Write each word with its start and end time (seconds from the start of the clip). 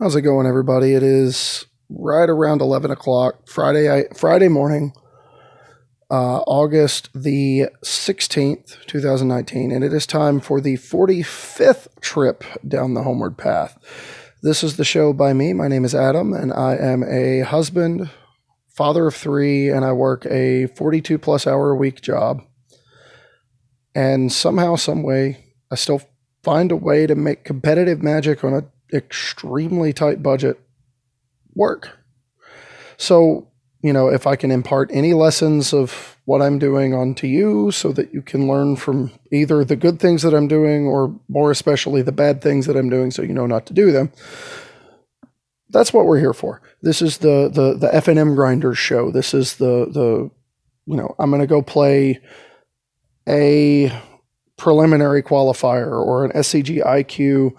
How's 0.00 0.16
it 0.16 0.22
going, 0.22 0.48
everybody? 0.48 0.94
It 0.94 1.04
is 1.04 1.66
right 1.88 2.28
around 2.28 2.60
eleven 2.60 2.90
o'clock 2.90 3.46
Friday. 3.46 4.02
Friday 4.12 4.48
morning, 4.48 4.92
uh, 6.10 6.40
August 6.48 7.10
the 7.14 7.66
sixteenth, 7.84 8.76
two 8.88 9.00
thousand 9.00 9.28
nineteen, 9.28 9.70
and 9.70 9.84
it 9.84 9.92
is 9.92 10.04
time 10.04 10.40
for 10.40 10.60
the 10.60 10.74
forty 10.74 11.22
fifth 11.22 11.86
trip 12.00 12.42
down 12.66 12.94
the 12.94 13.04
homeward 13.04 13.38
path. 13.38 13.78
This 14.42 14.64
is 14.64 14.78
the 14.78 14.84
show 14.84 15.12
by 15.12 15.32
me. 15.32 15.52
My 15.52 15.68
name 15.68 15.84
is 15.84 15.94
Adam, 15.94 16.32
and 16.32 16.52
I 16.52 16.74
am 16.74 17.04
a 17.04 17.42
husband, 17.42 18.10
father 18.76 19.06
of 19.06 19.14
three, 19.14 19.68
and 19.68 19.84
I 19.84 19.92
work 19.92 20.26
a 20.26 20.66
forty-two 20.66 21.18
plus 21.18 21.46
hour 21.46 21.70
a 21.70 21.76
week 21.76 22.00
job. 22.00 22.42
And 23.94 24.32
somehow, 24.32 24.74
some 24.74 25.04
way, 25.04 25.52
I 25.70 25.76
still 25.76 26.02
find 26.42 26.72
a 26.72 26.76
way 26.76 27.06
to 27.06 27.14
make 27.14 27.44
competitive 27.44 28.02
magic 28.02 28.42
on 28.42 28.54
an 28.54 28.68
extremely 28.92 29.92
tight 29.92 30.22
budget 30.22 30.60
work. 31.54 31.98
So, 32.96 33.48
you 33.82 33.92
know, 33.92 34.08
if 34.08 34.26
I 34.26 34.36
can 34.36 34.50
impart 34.50 34.90
any 34.92 35.14
lessons 35.14 35.72
of 35.72 36.18
what 36.24 36.40
I'm 36.40 36.58
doing 36.58 36.94
onto 36.94 37.26
you 37.26 37.70
so 37.70 37.92
that 37.92 38.14
you 38.14 38.22
can 38.22 38.48
learn 38.48 38.76
from 38.76 39.12
either 39.30 39.64
the 39.64 39.76
good 39.76 40.00
things 40.00 40.22
that 40.22 40.32
I'm 40.32 40.48
doing 40.48 40.86
or 40.86 41.14
more 41.28 41.50
especially 41.50 42.00
the 42.00 42.12
bad 42.12 42.40
things 42.40 42.66
that 42.66 42.76
I'm 42.76 42.88
doing 42.88 43.10
so 43.10 43.22
you 43.22 43.34
know 43.34 43.46
not 43.46 43.66
to 43.66 43.74
do 43.74 43.92
them. 43.92 44.10
That's 45.68 45.92
what 45.92 46.06
we're 46.06 46.20
here 46.20 46.32
for. 46.32 46.62
This 46.82 47.02
is 47.02 47.18
the 47.18 47.50
the 47.52 47.74
the 47.76 47.88
FNM 47.88 48.36
grinders 48.36 48.78
show. 48.78 49.10
This 49.10 49.34
is 49.34 49.56
the 49.56 49.86
the 49.90 50.30
you 50.86 50.96
know, 50.96 51.14
I'm 51.18 51.30
going 51.30 51.40
to 51.40 51.46
go 51.46 51.62
play 51.62 52.20
a 53.28 53.92
preliminary 54.56 55.22
qualifier 55.22 55.90
or 55.90 56.24
an 56.24 56.32
SCG 56.32 56.84
IQ 56.84 57.56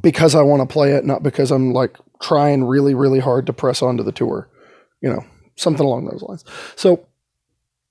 because 0.00 0.34
I 0.34 0.42
want 0.42 0.60
to 0.60 0.72
play 0.72 0.92
it, 0.92 1.04
not 1.04 1.22
because 1.22 1.50
I'm 1.50 1.72
like 1.72 1.96
trying 2.20 2.64
really, 2.64 2.94
really 2.94 3.20
hard 3.20 3.46
to 3.46 3.52
press 3.52 3.82
onto 3.82 4.02
the 4.02 4.12
tour, 4.12 4.48
you 5.00 5.10
know, 5.10 5.24
something 5.56 5.84
along 5.84 6.06
those 6.06 6.22
lines. 6.22 6.44
So 6.76 7.06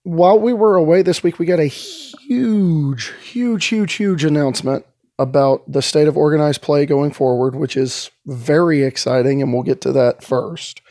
while 0.03 0.39
we 0.39 0.53
were 0.53 0.75
away 0.75 1.03
this 1.03 1.21
week, 1.21 1.37
we 1.37 1.45
got 1.45 1.59
a 1.59 1.65
huge, 1.65 3.13
huge, 3.21 3.65
huge, 3.65 3.93
huge 3.93 4.23
announcement 4.23 4.85
about 5.19 5.71
the 5.71 5.81
state 5.81 6.07
of 6.07 6.17
organized 6.17 6.61
play 6.61 6.85
going 6.85 7.11
forward, 7.11 7.55
which 7.55 7.77
is 7.77 8.09
very 8.25 8.83
exciting, 8.83 9.41
and 9.41 9.53
we'll 9.53 9.61
get 9.61 9.81
to 9.81 9.91
that 9.91 10.23
first. 10.23 10.81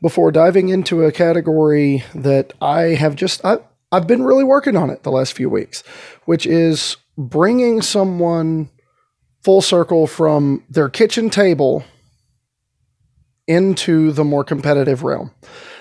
Before 0.00 0.30
diving 0.30 0.68
into 0.68 1.04
a 1.04 1.12
category 1.12 2.04
that 2.14 2.52
I 2.60 2.94
have 2.94 3.16
just, 3.16 3.44
I, 3.44 3.58
I've 3.90 4.06
been 4.06 4.22
really 4.22 4.44
working 4.44 4.76
on 4.76 4.90
it 4.90 5.02
the 5.02 5.10
last 5.10 5.32
few 5.32 5.50
weeks, 5.50 5.82
which 6.24 6.46
is 6.46 6.96
bringing 7.18 7.82
someone 7.82 8.70
full 9.42 9.60
circle 9.60 10.06
from 10.06 10.64
their 10.70 10.88
kitchen 10.88 11.30
table 11.30 11.84
into 13.46 14.12
the 14.12 14.24
more 14.24 14.44
competitive 14.44 15.02
realm. 15.02 15.32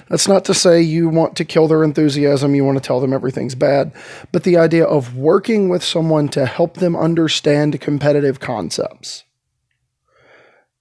That's 0.09 0.28
not 0.28 0.44
to 0.45 0.54
say 0.54 0.81
you 0.81 1.08
want 1.08 1.38
to 1.38 1.45
kill 1.45 1.67
their 1.67 1.84
enthusiasm, 1.84 2.54
you 2.54 2.66
want 2.66 2.78
to 2.78 2.86
tell 2.86 3.00
them 3.00 3.14
everything's 3.14 3.56
bad, 3.56 3.94
but 4.32 4.44
the 4.44 4.58
idea 4.58 4.84
of 4.84 5.16
working 5.16 5.70
with 5.70 5.84
someone 5.84 6.28
to 6.30 6.45
help 6.45 6.76
them 6.76 6.98
understand 6.98 7.80
competitive 7.80 8.39
concepts. 8.39 9.23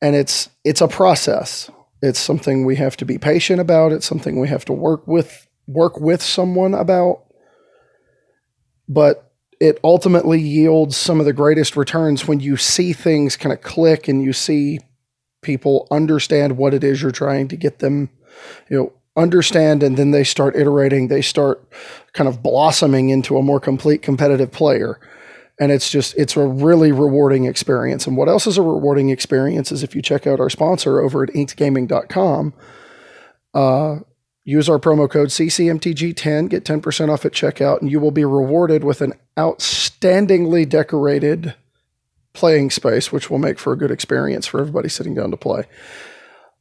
And 0.02 0.16
it's 0.16 0.48
it's 0.64 0.80
a 0.80 0.88
process. 0.88 1.70
It's 2.02 2.18
something 2.18 2.64
we 2.64 2.76
have 2.76 2.96
to 2.96 3.04
be 3.04 3.18
patient 3.18 3.60
about, 3.60 3.92
it's 3.92 4.06
something 4.06 4.40
we 4.40 4.48
have 4.48 4.64
to 4.64 4.72
work 4.72 5.06
with 5.06 5.46
work 5.68 6.00
with 6.00 6.22
someone 6.22 6.74
about, 6.74 7.24
but 8.88 9.29
it 9.60 9.78
ultimately 9.84 10.40
yields 10.40 10.96
some 10.96 11.20
of 11.20 11.26
the 11.26 11.34
greatest 11.34 11.76
returns 11.76 12.26
when 12.26 12.40
you 12.40 12.56
see 12.56 12.94
things 12.94 13.36
kind 13.36 13.52
of 13.52 13.60
click 13.60 14.08
and 14.08 14.22
you 14.22 14.32
see 14.32 14.80
people 15.42 15.86
understand 15.90 16.56
what 16.56 16.72
it 16.72 16.82
is 16.82 17.02
you're 17.02 17.10
trying 17.10 17.46
to 17.48 17.56
get 17.56 17.78
them, 17.78 18.08
you 18.70 18.76
know, 18.76 18.92
understand 19.16 19.82
and 19.82 19.98
then 19.98 20.12
they 20.12 20.24
start 20.24 20.56
iterating, 20.56 21.08
they 21.08 21.20
start 21.20 21.62
kind 22.14 22.28
of 22.28 22.42
blossoming 22.42 23.10
into 23.10 23.36
a 23.36 23.42
more 23.42 23.60
complete 23.60 24.00
competitive 24.00 24.50
player. 24.50 24.98
And 25.58 25.70
it's 25.70 25.90
just, 25.90 26.16
it's 26.16 26.38
a 26.38 26.46
really 26.46 26.90
rewarding 26.90 27.44
experience. 27.44 28.06
And 28.06 28.16
what 28.16 28.28
else 28.28 28.46
is 28.46 28.56
a 28.56 28.62
rewarding 28.62 29.10
experience 29.10 29.70
is 29.70 29.82
if 29.82 29.94
you 29.94 30.00
check 30.00 30.26
out 30.26 30.40
our 30.40 30.48
sponsor 30.48 31.00
over 31.00 31.22
at 31.22 31.30
inkedgaming.com, 31.30 32.54
uh, 33.52 33.96
Use 34.44 34.68
our 34.68 34.78
promo 34.78 35.08
code 35.08 35.28
CCMTG10, 35.28 36.48
get 36.48 36.64
10% 36.64 37.12
off 37.12 37.24
at 37.24 37.32
checkout, 37.32 37.80
and 37.80 37.90
you 37.90 38.00
will 38.00 38.10
be 38.10 38.24
rewarded 38.24 38.84
with 38.84 39.02
an 39.02 39.12
outstandingly 39.36 40.68
decorated 40.68 41.54
playing 42.32 42.70
space, 42.70 43.12
which 43.12 43.28
will 43.28 43.38
make 43.38 43.58
for 43.58 43.72
a 43.72 43.78
good 43.78 43.90
experience 43.90 44.46
for 44.46 44.60
everybody 44.60 44.88
sitting 44.88 45.14
down 45.14 45.30
to 45.30 45.36
play. 45.36 45.64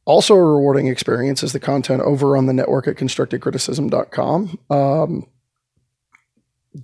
Also, 0.04 0.34
a 0.34 0.44
rewarding 0.44 0.88
experience 0.88 1.42
is 1.42 1.52
the 1.52 1.60
content 1.60 2.02
over 2.02 2.36
on 2.36 2.46
the 2.46 2.52
network 2.52 2.88
at 2.88 2.96
constructedcriticism.com. 2.96 4.58
Um, 4.68 5.26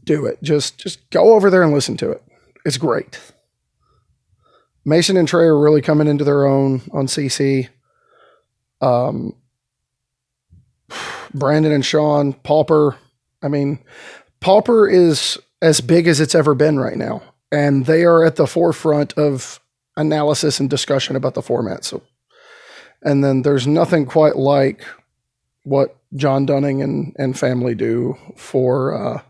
do 0.04 0.26
it. 0.26 0.42
Just 0.42 0.78
just 0.78 1.08
go 1.10 1.34
over 1.34 1.50
there 1.50 1.62
and 1.62 1.72
listen 1.72 1.96
to 1.98 2.10
it. 2.10 2.22
It's 2.64 2.78
great. 2.78 3.20
Mason 4.84 5.16
and 5.16 5.26
Trey 5.26 5.44
are 5.44 5.58
really 5.58 5.82
coming 5.82 6.06
into 6.06 6.24
their 6.24 6.46
own 6.46 6.82
on 6.92 7.06
CC. 7.06 7.68
Um, 8.80 9.34
Brandon 11.34 11.72
and 11.72 11.84
Sean, 11.84 12.32
Pauper. 12.32 12.96
I 13.42 13.48
mean, 13.48 13.78
Pauper 14.40 14.88
is 14.88 15.38
as 15.62 15.80
big 15.80 16.06
as 16.06 16.20
it's 16.20 16.34
ever 16.34 16.54
been 16.54 16.78
right 16.78 16.96
now, 16.96 17.22
and 17.50 17.86
they 17.86 18.04
are 18.04 18.24
at 18.24 18.36
the 18.36 18.46
forefront 18.46 19.12
of 19.14 19.60
analysis 19.96 20.60
and 20.60 20.68
discussion 20.68 21.16
about 21.16 21.34
the 21.34 21.42
format. 21.42 21.84
So, 21.84 22.02
and 23.02 23.24
then 23.24 23.42
there's 23.42 23.66
nothing 23.66 24.06
quite 24.06 24.36
like 24.36 24.84
what 25.62 25.96
John 26.14 26.46
Dunning 26.46 26.82
and, 26.82 27.14
and 27.18 27.38
family 27.38 27.74
do 27.74 28.16
for 28.36 28.94
uh, 28.94 29.22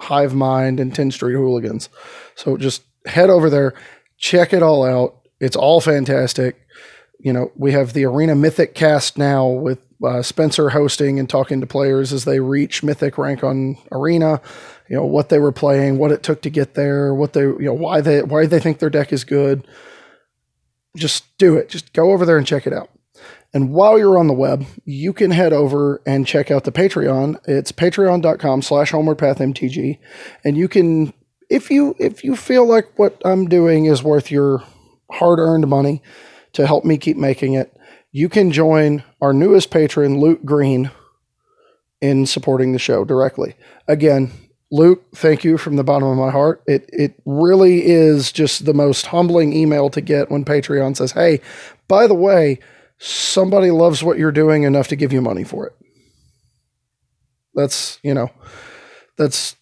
Hive 0.00 0.34
Mind 0.34 0.80
and 0.80 0.92
10th 0.92 1.14
Street 1.14 1.34
Hooligans. 1.34 1.88
So 2.34 2.56
just 2.56 2.82
head 3.06 3.30
over 3.30 3.50
there, 3.50 3.74
check 4.16 4.52
it 4.52 4.62
all 4.62 4.84
out. 4.84 5.16
It's 5.40 5.56
all 5.56 5.80
fantastic. 5.80 6.56
You 7.20 7.32
know, 7.32 7.52
we 7.56 7.72
have 7.72 7.92
the 7.92 8.04
Arena 8.04 8.34
Mythic 8.34 8.74
cast 8.74 9.18
now 9.18 9.46
with 9.46 9.80
uh, 10.04 10.22
Spencer 10.22 10.70
hosting 10.70 11.18
and 11.18 11.28
talking 11.28 11.60
to 11.60 11.66
players 11.66 12.12
as 12.12 12.24
they 12.24 12.40
reach 12.40 12.82
mythic 12.82 13.18
rank 13.18 13.42
on 13.42 13.76
arena. 13.90 14.40
You 14.88 14.96
know 14.96 15.04
what 15.04 15.28
they 15.28 15.38
were 15.38 15.52
playing, 15.52 15.98
what 15.98 16.12
it 16.12 16.22
took 16.22 16.42
to 16.42 16.50
get 16.50 16.74
there, 16.74 17.14
what 17.14 17.32
they 17.32 17.42
you 17.42 17.58
know 17.60 17.74
why 17.74 18.00
they 18.00 18.22
why 18.22 18.46
they 18.46 18.60
think 18.60 18.78
their 18.78 18.90
deck 18.90 19.12
is 19.12 19.24
good. 19.24 19.66
Just 20.96 21.36
do 21.38 21.56
it. 21.56 21.68
Just 21.68 21.92
go 21.92 22.12
over 22.12 22.24
there 22.24 22.38
and 22.38 22.46
check 22.46 22.66
it 22.66 22.72
out. 22.72 22.90
And 23.54 23.70
while 23.72 23.98
you're 23.98 24.18
on 24.18 24.26
the 24.26 24.34
web, 24.34 24.66
you 24.84 25.12
can 25.12 25.30
head 25.30 25.52
over 25.52 26.02
and 26.06 26.26
check 26.26 26.50
out 26.50 26.64
the 26.64 26.72
Patreon. 26.72 27.36
It's 27.46 27.72
patreon.com 27.72 28.62
slash 28.62 28.92
homewardpathmtg. 28.92 29.98
And 30.44 30.56
you 30.56 30.68
can 30.68 31.12
if 31.48 31.70
you 31.70 31.94
if 31.98 32.24
you 32.24 32.36
feel 32.36 32.66
like 32.66 32.98
what 32.98 33.20
I'm 33.24 33.48
doing 33.48 33.86
is 33.86 34.02
worth 34.02 34.30
your 34.30 34.62
hard 35.10 35.38
earned 35.38 35.66
money 35.66 36.02
to 36.52 36.66
help 36.66 36.84
me 36.84 36.98
keep 36.98 37.16
making 37.16 37.54
it, 37.54 37.74
you 38.18 38.28
can 38.28 38.50
join 38.50 39.04
our 39.20 39.32
newest 39.32 39.70
patron, 39.70 40.18
Luke 40.18 40.44
Green, 40.44 40.90
in 42.00 42.26
supporting 42.26 42.72
the 42.72 42.78
show 42.80 43.04
directly. 43.04 43.54
Again, 43.86 44.32
Luke, 44.72 45.04
thank 45.14 45.44
you 45.44 45.56
from 45.56 45.76
the 45.76 45.84
bottom 45.84 46.08
of 46.08 46.18
my 46.18 46.30
heart. 46.30 46.60
It 46.66 46.90
it 46.92 47.14
really 47.24 47.86
is 47.86 48.32
just 48.32 48.64
the 48.64 48.74
most 48.74 49.06
humbling 49.06 49.52
email 49.52 49.88
to 49.90 50.00
get 50.00 50.32
when 50.32 50.44
Patreon 50.44 50.96
says, 50.96 51.12
"Hey, 51.12 51.40
by 51.86 52.08
the 52.08 52.14
way, 52.14 52.58
somebody 52.98 53.70
loves 53.70 54.02
what 54.02 54.18
you're 54.18 54.32
doing 54.32 54.64
enough 54.64 54.88
to 54.88 54.96
give 54.96 55.12
you 55.12 55.22
money 55.22 55.44
for 55.44 55.68
it." 55.68 55.76
That's, 57.54 58.00
you 58.02 58.14
know, 58.14 58.32
that's 59.16 59.54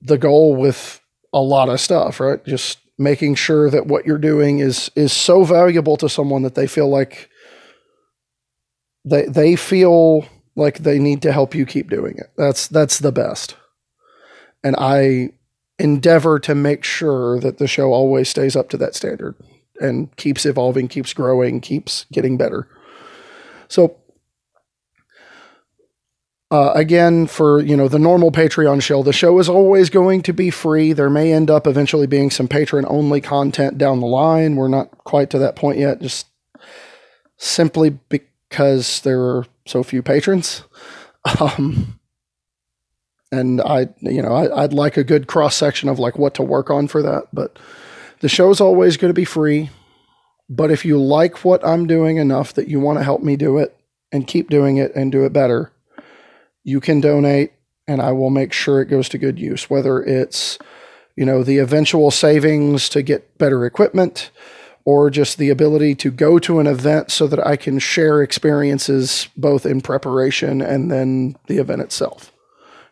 the 0.00 0.18
goal 0.18 0.54
with 0.54 1.00
a 1.32 1.40
lot 1.40 1.68
of 1.68 1.80
stuff, 1.80 2.20
right? 2.20 2.44
Just 2.44 2.78
making 2.96 3.34
sure 3.34 3.70
that 3.70 3.88
what 3.88 4.06
you're 4.06 4.18
doing 4.18 4.60
is 4.60 4.88
is 4.94 5.12
so 5.12 5.42
valuable 5.42 5.96
to 5.96 6.08
someone 6.08 6.42
that 6.42 6.54
they 6.54 6.68
feel 6.68 6.88
like 6.88 7.28
they 9.04 9.26
they 9.26 9.56
feel 9.56 10.26
like 10.54 10.78
they 10.78 10.98
need 10.98 11.22
to 11.22 11.32
help 11.32 11.54
you 11.54 11.66
keep 11.66 11.90
doing 11.90 12.16
it. 12.18 12.30
That's 12.36 12.68
that's 12.68 12.98
the 12.98 13.12
best. 13.12 13.56
And 14.62 14.76
I 14.78 15.30
endeavor 15.78 16.38
to 16.38 16.54
make 16.54 16.84
sure 16.84 17.40
that 17.40 17.58
the 17.58 17.66
show 17.66 17.92
always 17.92 18.28
stays 18.28 18.54
up 18.54 18.68
to 18.70 18.76
that 18.76 18.94
standard 18.94 19.34
and 19.80 20.14
keeps 20.16 20.46
evolving, 20.46 20.86
keeps 20.86 21.12
growing, 21.12 21.60
keeps 21.60 22.06
getting 22.12 22.36
better. 22.36 22.68
So 23.68 23.96
uh, 26.52 26.72
again, 26.74 27.26
for 27.26 27.62
you 27.62 27.76
know 27.76 27.88
the 27.88 27.98
normal 27.98 28.30
Patreon 28.30 28.82
show, 28.82 29.02
the 29.02 29.12
show 29.12 29.38
is 29.38 29.48
always 29.48 29.88
going 29.88 30.20
to 30.22 30.34
be 30.34 30.50
free. 30.50 30.92
There 30.92 31.10
may 31.10 31.32
end 31.32 31.50
up 31.50 31.66
eventually 31.66 32.06
being 32.06 32.30
some 32.30 32.46
patron 32.46 32.84
only 32.88 33.22
content 33.22 33.78
down 33.78 34.00
the 34.00 34.06
line. 34.06 34.56
We're 34.56 34.68
not 34.68 34.90
quite 34.98 35.30
to 35.30 35.38
that 35.38 35.56
point 35.56 35.78
yet, 35.78 36.02
just 36.02 36.26
simply 37.38 37.90
because 37.90 38.28
because 38.52 39.00
there 39.00 39.22
are 39.22 39.46
so 39.64 39.82
few 39.82 40.02
patrons. 40.02 40.62
Um, 41.40 42.00
and 43.30 43.62
I, 43.62 43.88
you 44.00 44.20
know, 44.20 44.34
I, 44.34 44.62
would 44.62 44.74
like 44.74 44.98
a 44.98 45.04
good 45.04 45.26
cross 45.26 45.56
section 45.56 45.88
of 45.88 45.98
like 45.98 46.18
what 46.18 46.34
to 46.34 46.42
work 46.42 46.68
on 46.68 46.86
for 46.86 47.00
that. 47.00 47.28
But 47.32 47.58
the 48.20 48.28
show's 48.28 48.60
always 48.60 48.98
going 48.98 49.08
to 49.08 49.14
be 49.14 49.24
free. 49.24 49.70
But 50.50 50.70
if 50.70 50.84
you 50.84 51.00
like 51.00 51.44
what 51.44 51.64
I'm 51.66 51.86
doing 51.86 52.18
enough 52.18 52.52
that 52.54 52.68
you 52.68 52.78
want 52.80 52.98
to 52.98 53.04
help 53.04 53.22
me 53.22 53.36
do 53.36 53.56
it 53.56 53.74
and 54.10 54.26
keep 54.26 54.50
doing 54.50 54.76
it 54.76 54.94
and 54.94 55.10
do 55.10 55.24
it 55.24 55.32
better, 55.32 55.72
you 56.62 56.80
can 56.80 57.00
donate 57.00 57.52
and 57.86 58.02
I 58.02 58.12
will 58.12 58.30
make 58.30 58.52
sure 58.52 58.82
it 58.82 58.86
goes 58.86 59.08
to 59.10 59.18
good 59.18 59.38
use, 59.38 59.70
whether 59.70 60.02
it's, 60.02 60.58
you 61.16 61.24
know, 61.24 61.42
the 61.42 61.58
eventual 61.58 62.10
savings 62.10 62.90
to 62.90 63.00
get 63.00 63.38
better 63.38 63.64
equipment 63.64 64.30
or 64.84 65.10
just 65.10 65.38
the 65.38 65.50
ability 65.50 65.94
to 65.94 66.10
go 66.10 66.38
to 66.38 66.58
an 66.58 66.66
event 66.66 67.10
so 67.10 67.26
that 67.26 67.44
I 67.46 67.56
can 67.56 67.78
share 67.78 68.22
experiences 68.22 69.28
both 69.36 69.64
in 69.64 69.80
preparation 69.80 70.60
and 70.60 70.90
then 70.90 71.36
the 71.46 71.58
event 71.58 71.82
itself. 71.82 72.32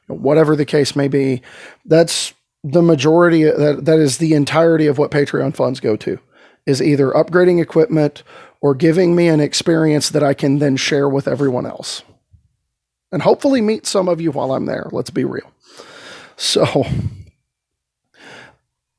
Whatever 0.07 0.57
the 0.57 0.65
case 0.65 0.97
may 0.97 1.09
be, 1.09 1.43
that's 1.85 2.35
the 2.63 2.83
majority 2.83 3.45
that 3.45 3.85
that 3.85 3.99
is 3.99 4.19
the 4.19 4.35
entirety 4.35 4.87
of 4.87 4.99
what 4.99 5.11
Patreon 5.11 5.55
funds 5.55 5.81
go 5.81 5.97
to 5.97 6.19
is 6.67 6.83
either 6.83 7.11
upgrading 7.11 7.61
equipment 7.61 8.23
or 8.61 8.75
giving 8.75 9.17
me 9.17 9.29
an 9.29 9.41
experience 9.41 10.11
that 10.11 10.23
I 10.23 10.35
can 10.35 10.59
then 10.59 10.77
share 10.77 11.09
with 11.09 11.27
everyone 11.27 11.67
else. 11.67 12.03
And 13.13 13.23
hopefully 13.23 13.61
meet 13.61 13.87
some 13.87 14.09
of 14.09 14.21
you 14.21 14.31
while 14.31 14.53
I'm 14.53 14.67
there. 14.67 14.89
Let's 14.93 15.11
be 15.11 15.25
real. 15.25 15.51
So, 16.37 16.87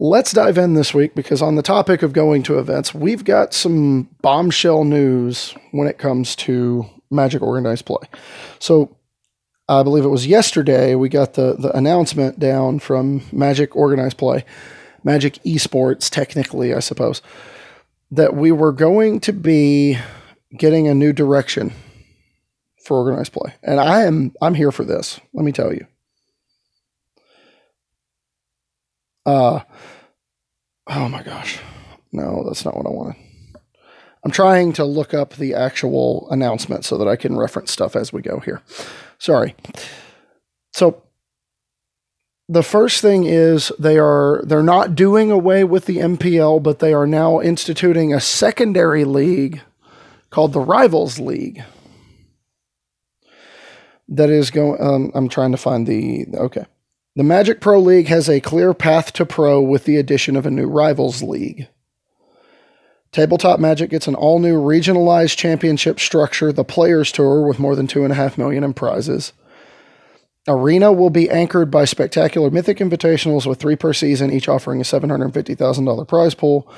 let's 0.02 0.32
dive 0.32 0.58
in 0.58 0.74
this 0.74 0.96
week 0.96 1.14
because 1.14 1.44
on 1.44 1.56
the 1.56 1.62
topic 1.62 2.02
of 2.02 2.12
going 2.12 2.42
to 2.44 2.58
events, 2.58 2.92
we've 2.92 3.24
got 3.24 3.54
some 3.54 4.10
bombshell 4.24 4.84
news 4.84 5.54
when 5.70 5.88
it 5.88 6.00
comes 6.00 6.36
to 6.38 6.90
Magic 7.12 7.44
Organized 7.44 7.86
Play. 7.86 8.08
So, 8.58 8.98
I 9.70 9.84
believe 9.84 10.04
it 10.04 10.10
was 10.10 10.28
yesterday 10.28 10.96
we 10.96 11.08
got 11.08 11.36
the, 11.36 11.54
the 11.54 11.72
announcement 11.78 12.40
down 12.40 12.80
from 12.80 13.22
Magic 13.32 13.76
Organized 13.76 14.18
Play, 14.18 14.44
Magic 15.04 15.36
Esports, 15.44 16.10
technically, 16.10 16.74
I 16.74 16.80
suppose, 16.80 17.22
that 18.10 18.36
we 18.36 18.52
were 18.52 18.74
going 18.74 19.20
to 19.22 19.32
be 19.32 19.98
getting 20.58 20.88
a 20.88 20.96
new 20.96 21.14
direction 21.14 21.74
for 22.84 22.98
organized 22.98 23.32
play. 23.32 23.54
And 23.64 23.80
I 23.80 24.04
am 24.04 24.34
I'm 24.42 24.56
here 24.56 24.72
for 24.72 24.84
this, 24.84 25.20
let 25.34 25.46
me 25.46 25.52
tell 25.52 25.72
you. 25.72 25.86
Uh 29.26 29.62
oh 30.88 31.10
my 31.10 31.24
gosh. 31.24 31.60
No, 32.12 32.44
that's 32.46 32.66
not 32.66 32.76
what 32.76 32.86
I 32.86 32.90
wanted. 32.90 33.16
I'm 34.24 34.32
trying 34.32 34.74
to 34.74 34.86
look 34.86 35.14
up 35.14 35.36
the 35.36 35.54
actual 35.54 36.28
announcement 36.30 36.86
so 36.86 36.98
that 36.98 37.08
I 37.08 37.16
can 37.16 37.38
reference 37.38 37.72
stuff 37.72 37.96
as 37.96 38.14
we 38.14 38.22
go 38.22 38.40
here. 38.40 38.62
Sorry. 39.18 39.56
So 40.74 41.02
the 42.48 42.64
first 42.64 43.02
thing 43.02 43.24
is 43.24 43.72
they 43.80 43.98
are 43.98 44.44
they're 44.46 44.62
not 44.62 44.94
doing 44.94 45.32
away 45.32 45.64
with 45.64 45.86
the 45.86 45.98
MPL, 45.98 46.62
but 46.62 46.80
they 46.80 46.94
are 46.94 47.08
now 47.08 47.40
instituting 47.42 48.14
a 48.14 48.20
secondary 48.20 49.06
league 49.06 49.62
called 50.30 50.54
the 50.54 50.60
Rivals 50.60 51.18
League. 51.18 51.64
That 54.08 54.30
is 54.30 54.52
going. 54.52 54.82
Um, 54.82 55.12
I'm 55.16 55.30
trying 55.30 55.52
to 55.52 55.58
find 55.58 55.88
the 55.88 56.28
okay. 56.36 56.66
The 57.14 57.24
Magic 57.24 57.60
Pro 57.60 57.78
League 57.78 58.08
has 58.08 58.30
a 58.30 58.40
clear 58.40 58.74
path 58.74 59.12
to 59.14 59.26
pro 59.26 59.62
with 59.62 59.84
the 59.84 59.98
addition 59.98 60.38
of 60.38 60.46
a 60.46 60.52
new 60.52 60.68
Rivals 60.68 61.22
League. 61.22 61.68
Tabletop 63.12 63.60
Magic 63.60 63.90
gets 63.90 64.08
an 64.08 64.16
all 64.16 64.40
new 64.40 64.56
regionalized 64.56 65.36
championship 65.36 66.00
structure, 66.00 66.54
the 66.54 66.64
Players 66.64 67.12
Tour, 67.12 67.46
with 67.46 67.60
more 67.60 67.76
than 67.76 67.86
two 67.86 68.06
and 68.06 68.14
a 68.14 68.16
half 68.16 68.38
million 68.38 68.64
in 68.64 68.74
prizes. 68.74 69.34
Arena 70.48 70.94
will 70.94 71.10
be 71.10 71.30
anchored 71.30 71.70
by 71.70 71.84
spectacular 71.84 72.50
Mythic 72.50 72.78
Invitationals 72.78 73.46
with 73.46 73.60
three 73.60 73.76
per 73.76 73.92
season, 73.92 74.32
each 74.32 74.48
offering 74.48 74.80
a 74.80 74.86
$750,000 74.86 76.08
prize 76.08 76.34
pool. 76.34 76.72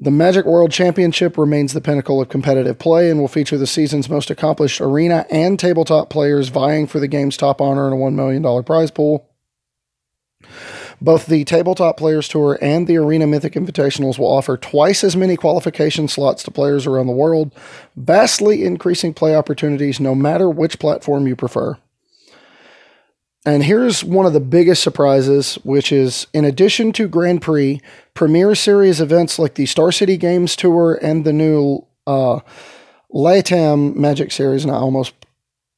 The 0.00 0.10
Magic 0.10 0.46
World 0.46 0.72
Championship 0.72 1.36
remains 1.36 1.74
the 1.74 1.82
pinnacle 1.82 2.22
of 2.22 2.30
competitive 2.30 2.78
play 2.78 3.10
and 3.10 3.20
will 3.20 3.28
feature 3.28 3.58
the 3.58 3.66
season's 3.66 4.08
most 4.08 4.30
accomplished 4.30 4.80
arena 4.80 5.26
and 5.30 5.58
tabletop 5.58 6.08
players 6.08 6.48
vying 6.48 6.86
for 6.86 7.00
the 7.00 7.08
game's 7.08 7.36
top 7.36 7.60
honor 7.60 7.84
and 7.84 7.94
a 7.94 7.98
$1 7.98 8.14
million 8.14 8.64
prize 8.64 8.90
pool. 8.90 9.27
Both 11.00 11.26
the 11.26 11.44
Tabletop 11.44 11.96
Players 11.96 12.28
Tour 12.28 12.58
and 12.60 12.86
the 12.86 12.96
Arena 12.96 13.26
Mythic 13.26 13.52
Invitationals 13.52 14.18
will 14.18 14.26
offer 14.26 14.56
twice 14.56 15.04
as 15.04 15.16
many 15.16 15.36
qualification 15.36 16.08
slots 16.08 16.42
to 16.42 16.50
players 16.50 16.86
around 16.86 17.06
the 17.06 17.12
world, 17.12 17.54
vastly 17.96 18.64
increasing 18.64 19.14
play 19.14 19.36
opportunities 19.36 20.00
no 20.00 20.14
matter 20.14 20.50
which 20.50 20.78
platform 20.78 21.26
you 21.26 21.36
prefer. 21.36 21.78
And 23.46 23.64
here's 23.64 24.02
one 24.04 24.26
of 24.26 24.32
the 24.32 24.40
biggest 24.40 24.82
surprises, 24.82 25.54
which 25.62 25.92
is 25.92 26.26
in 26.34 26.44
addition 26.44 26.92
to 26.92 27.08
Grand 27.08 27.40
Prix, 27.40 27.80
Premier 28.12 28.54
Series 28.54 29.00
events 29.00 29.38
like 29.38 29.54
the 29.54 29.66
Star 29.66 29.92
City 29.92 30.16
Games 30.16 30.56
Tour 30.56 30.98
and 31.00 31.24
the 31.24 31.32
new 31.32 31.86
uh, 32.06 32.40
LATAM 33.14 33.94
Magic 33.94 34.32
Series, 34.32 34.64
and 34.64 34.72
I 34.72 34.76
almost 34.76 35.14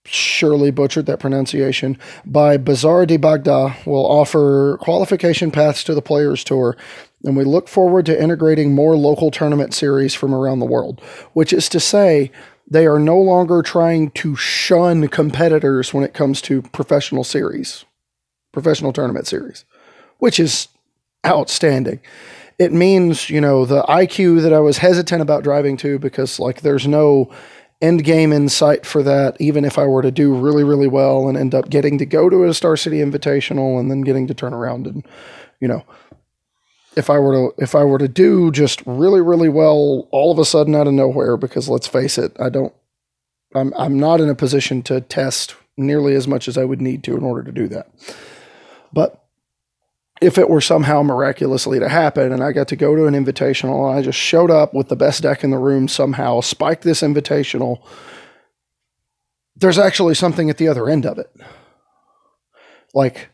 surely 0.05 0.71
butchered 0.71 1.07
that 1.07 1.21
pronunciation, 1.21 1.99
by 2.25 2.57
Bazaar 2.57 3.07
de 3.07 3.17
Baghdad 3.17 3.87
will 3.87 4.07
offer 4.07 4.79
qualification 4.81 5.51
paths 5.51 5.85
to 5.85 5.95
the 5.95 6.03
Players 6.03 6.43
Tour, 6.45 6.77
and 7.25 7.37
we 7.37 7.45
look 7.45 7.69
forward 7.69 8.07
to 8.07 8.23
integrating 8.23 8.75
more 8.75 8.97
local 8.97 9.31
tournament 9.31 9.75
series 9.75 10.15
from 10.15 10.35
around 10.35 10.59
the 10.59 10.67
world, 10.67 11.01
which 11.33 11.53
is 11.53 11.69
to 11.69 11.81
say, 11.81 12.31
they 12.71 12.87
are 12.87 13.01
no 13.01 13.19
longer 13.19 13.63
trying 13.63 14.11
to 14.13 14.37
shun 14.37 15.09
competitors 15.09 15.93
when 15.93 16.05
it 16.05 16.15
comes 16.15 16.41
to 16.43 16.63
professional 16.63 17.25
series, 17.25 17.85
professional 18.53 18.93
tournament 18.93 19.27
series, 19.27 19.65
which 20.19 20.39
is 20.39 20.69
outstanding. 21.27 22.01
It 22.59 22.73
means, 22.73 23.29
you 23.29 23.41
know, 23.41 23.65
the 23.65 23.83
IQ 23.83 24.43
that 24.43 24.53
I 24.53 24.61
was 24.61 24.79
hesitant 24.79 25.21
about 25.21 25.43
driving 25.43 25.77
to 25.79 25.99
because, 25.99 26.39
like, 26.39 26.61
there's 26.61 26.87
no 26.87 27.31
end 27.81 28.05
game 28.05 28.33
in 28.33 28.49
sight 28.49 28.85
for 28.85 29.03
that, 29.03 29.37
even 29.41 29.65
if 29.65 29.79
I 29.79 29.87
were 29.87 30.03
to 30.03 30.11
do 30.11 30.35
really, 30.35 30.65
really 30.65 30.89
well 30.89 31.29
and 31.29 31.37
end 31.37 31.55
up 31.55 31.71
getting 31.71 31.99
to 31.99 32.07
go 32.07 32.29
to 32.29 32.45
a 32.45 32.55
Star 32.55 32.77
City 32.77 32.99
Invitational 32.99 33.81
and 33.81 33.91
then 33.91 34.03
getting 34.03 34.27
to 34.27 34.35
turn 34.35 34.53
around 34.53 34.87
and, 34.87 35.07
you 35.61 35.69
know, 35.69 35.85
if 36.97 37.09
I 37.09 37.19
were 37.19 37.33
to 37.33 37.63
if 37.63 37.75
I 37.75 37.85
were 37.85 37.99
to 37.99 38.09
do 38.09 38.51
just 38.51 38.83
really, 38.85 39.21
really 39.21 39.49
well 39.49 40.09
all 40.11 40.33
of 40.33 40.39
a 40.39 40.45
sudden 40.45 40.75
out 40.75 40.89
of 40.89 40.93
nowhere, 40.93 41.37
because 41.37 41.69
let's 41.69 41.87
face 41.87 42.19
it, 42.19 42.37
I 42.41 42.49
don't 42.49 42.75
I'm 43.55 43.73
I'm 43.77 43.99
not 43.99 44.21
in 44.21 44.29
a 44.29 44.35
position 44.35 44.83
to 44.83 45.01
test 45.01 45.55
nearly 45.77 46.15
as 46.15 46.29
much 46.29 46.49
as 46.49 46.59
I 46.59 46.65
would 46.65 46.81
need 46.81 47.05
to 47.05 47.17
in 47.17 47.23
order 47.23 47.43
to 47.45 47.53
do 47.53 47.69
that. 47.69 47.89
But 48.93 49.23
if 50.21 50.37
it 50.37 50.51
were 50.51 50.61
somehow 50.61 51.03
miraculously 51.03 51.79
to 51.79 51.89
happen 51.89 52.33
and 52.33 52.43
I 52.43 52.53
got 52.53 52.69
to 52.69 52.77
go 52.77 52.95
to 52.95 53.07
an 53.07 53.15
invitational 53.15 53.89
and 53.89 53.99
I 53.99 54.03
just 54.03 54.19
showed 54.19 54.51
up 54.51 54.75
with 54.75 54.89
the 54.89 54.97
best 54.97 55.23
deck 55.23 55.43
in 55.43 55.51
the 55.51 55.59
room 55.59 55.89
somehow, 55.89 56.41
spiked 56.41 56.83
this 56.83 57.01
invitational, 57.01 57.83
there's 59.57 59.79
actually 59.79 60.15
something 60.15 60.51
at 60.51 60.59
the 60.59 60.69
other 60.69 60.89
end 60.89 61.07
of 61.07 61.19
it. 61.19 61.35
Like 62.93 63.31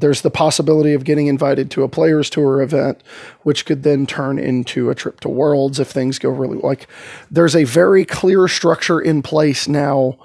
there's 0.00 0.22
the 0.22 0.30
possibility 0.30 0.94
of 0.94 1.04
getting 1.04 1.26
invited 1.26 1.70
to 1.72 1.82
a 1.82 1.88
players 1.88 2.30
tour 2.30 2.62
event 2.62 3.02
which 3.42 3.66
could 3.66 3.82
then 3.82 4.06
turn 4.06 4.38
into 4.38 4.90
a 4.90 4.94
trip 4.94 5.20
to 5.20 5.28
worlds 5.28 5.80
if 5.80 5.88
things 5.88 6.18
go 6.18 6.30
really 6.30 6.58
like 6.58 6.86
there's 7.30 7.56
a 7.56 7.64
very 7.64 8.04
clear 8.04 8.46
structure 8.46 9.00
in 9.00 9.22
place 9.22 9.66
now 9.66 10.16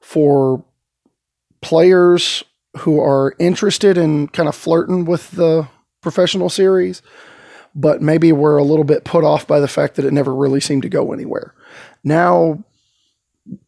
for 0.00 0.64
players 1.60 2.44
who 2.78 3.00
are 3.00 3.34
interested 3.38 3.98
in 3.98 4.28
kind 4.28 4.48
of 4.48 4.54
flirting 4.54 5.04
with 5.04 5.30
the 5.32 5.68
professional 6.00 6.48
series, 6.48 7.02
but 7.74 8.02
maybe 8.02 8.32
were 8.32 8.56
a 8.56 8.64
little 8.64 8.84
bit 8.84 9.04
put 9.04 9.24
off 9.24 9.46
by 9.46 9.60
the 9.60 9.68
fact 9.68 9.94
that 9.96 10.04
it 10.04 10.12
never 10.12 10.34
really 10.34 10.60
seemed 10.60 10.82
to 10.82 10.88
go 10.88 11.12
anywhere. 11.12 11.54
Now, 12.02 12.64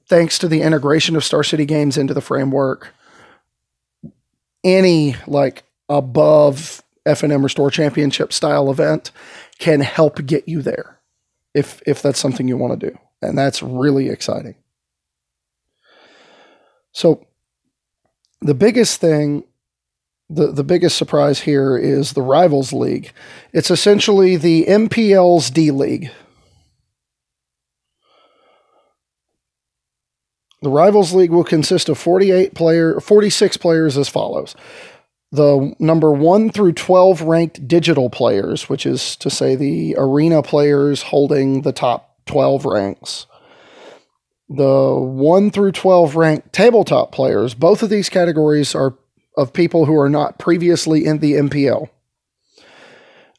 thanks 0.08 0.38
to 0.38 0.48
the 0.48 0.62
integration 0.62 1.16
of 1.16 1.24
Star 1.24 1.44
City 1.44 1.64
Games 1.64 1.96
into 1.96 2.14
the 2.14 2.20
framework, 2.20 2.94
any 4.62 5.16
like 5.26 5.64
above 5.88 6.82
FNM 7.06 7.42
Restore 7.42 7.70
Championship 7.70 8.32
style 8.32 8.70
event 8.70 9.10
can 9.58 9.80
help 9.80 10.24
get 10.24 10.48
you 10.48 10.62
there 10.62 10.98
if 11.54 11.82
if 11.86 12.02
that's 12.02 12.18
something 12.18 12.48
you 12.48 12.56
want 12.56 12.78
to 12.78 12.90
do. 12.90 12.98
And 13.22 13.36
that's 13.36 13.62
really 13.62 14.08
exciting. 14.08 14.54
So 16.92 17.26
the 18.44 18.54
biggest 18.54 19.00
thing 19.00 19.44
the, 20.30 20.52
the 20.52 20.64
biggest 20.64 20.96
surprise 20.96 21.40
here 21.40 21.76
is 21.76 22.12
the 22.12 22.22
Rivals 22.22 22.72
League. 22.72 23.12
It's 23.52 23.70
essentially 23.70 24.36
the 24.36 24.64
MPL's 24.64 25.50
D 25.50 25.70
League. 25.70 26.10
The 30.62 30.70
Rivals 30.70 31.12
League 31.12 31.30
will 31.30 31.44
consist 31.44 31.90
of 31.90 31.98
48 31.98 32.54
player 32.54 33.00
46 33.00 33.58
players 33.58 33.98
as 33.98 34.08
follows. 34.08 34.54
The 35.30 35.74
number 35.78 36.10
1 36.10 36.50
through 36.50 36.72
12 36.72 37.20
ranked 37.22 37.68
digital 37.68 38.08
players, 38.08 38.68
which 38.68 38.86
is 38.86 39.14
to 39.16 39.28
say 39.28 39.56
the 39.56 39.94
arena 39.98 40.42
players 40.42 41.02
holding 41.02 41.62
the 41.62 41.72
top 41.72 42.16
12 42.26 42.64
ranks 42.64 43.26
the 44.48 44.94
1 44.94 45.50
through 45.50 45.72
12 45.72 46.16
ranked 46.16 46.52
tabletop 46.52 47.12
players, 47.12 47.54
both 47.54 47.82
of 47.82 47.90
these 47.90 48.08
categories 48.08 48.74
are 48.74 48.96
of 49.36 49.52
people 49.52 49.86
who 49.86 49.98
are 49.98 50.10
not 50.10 50.38
previously 50.38 51.04
in 51.04 51.18
the 51.18 51.32
MPL. 51.32 51.88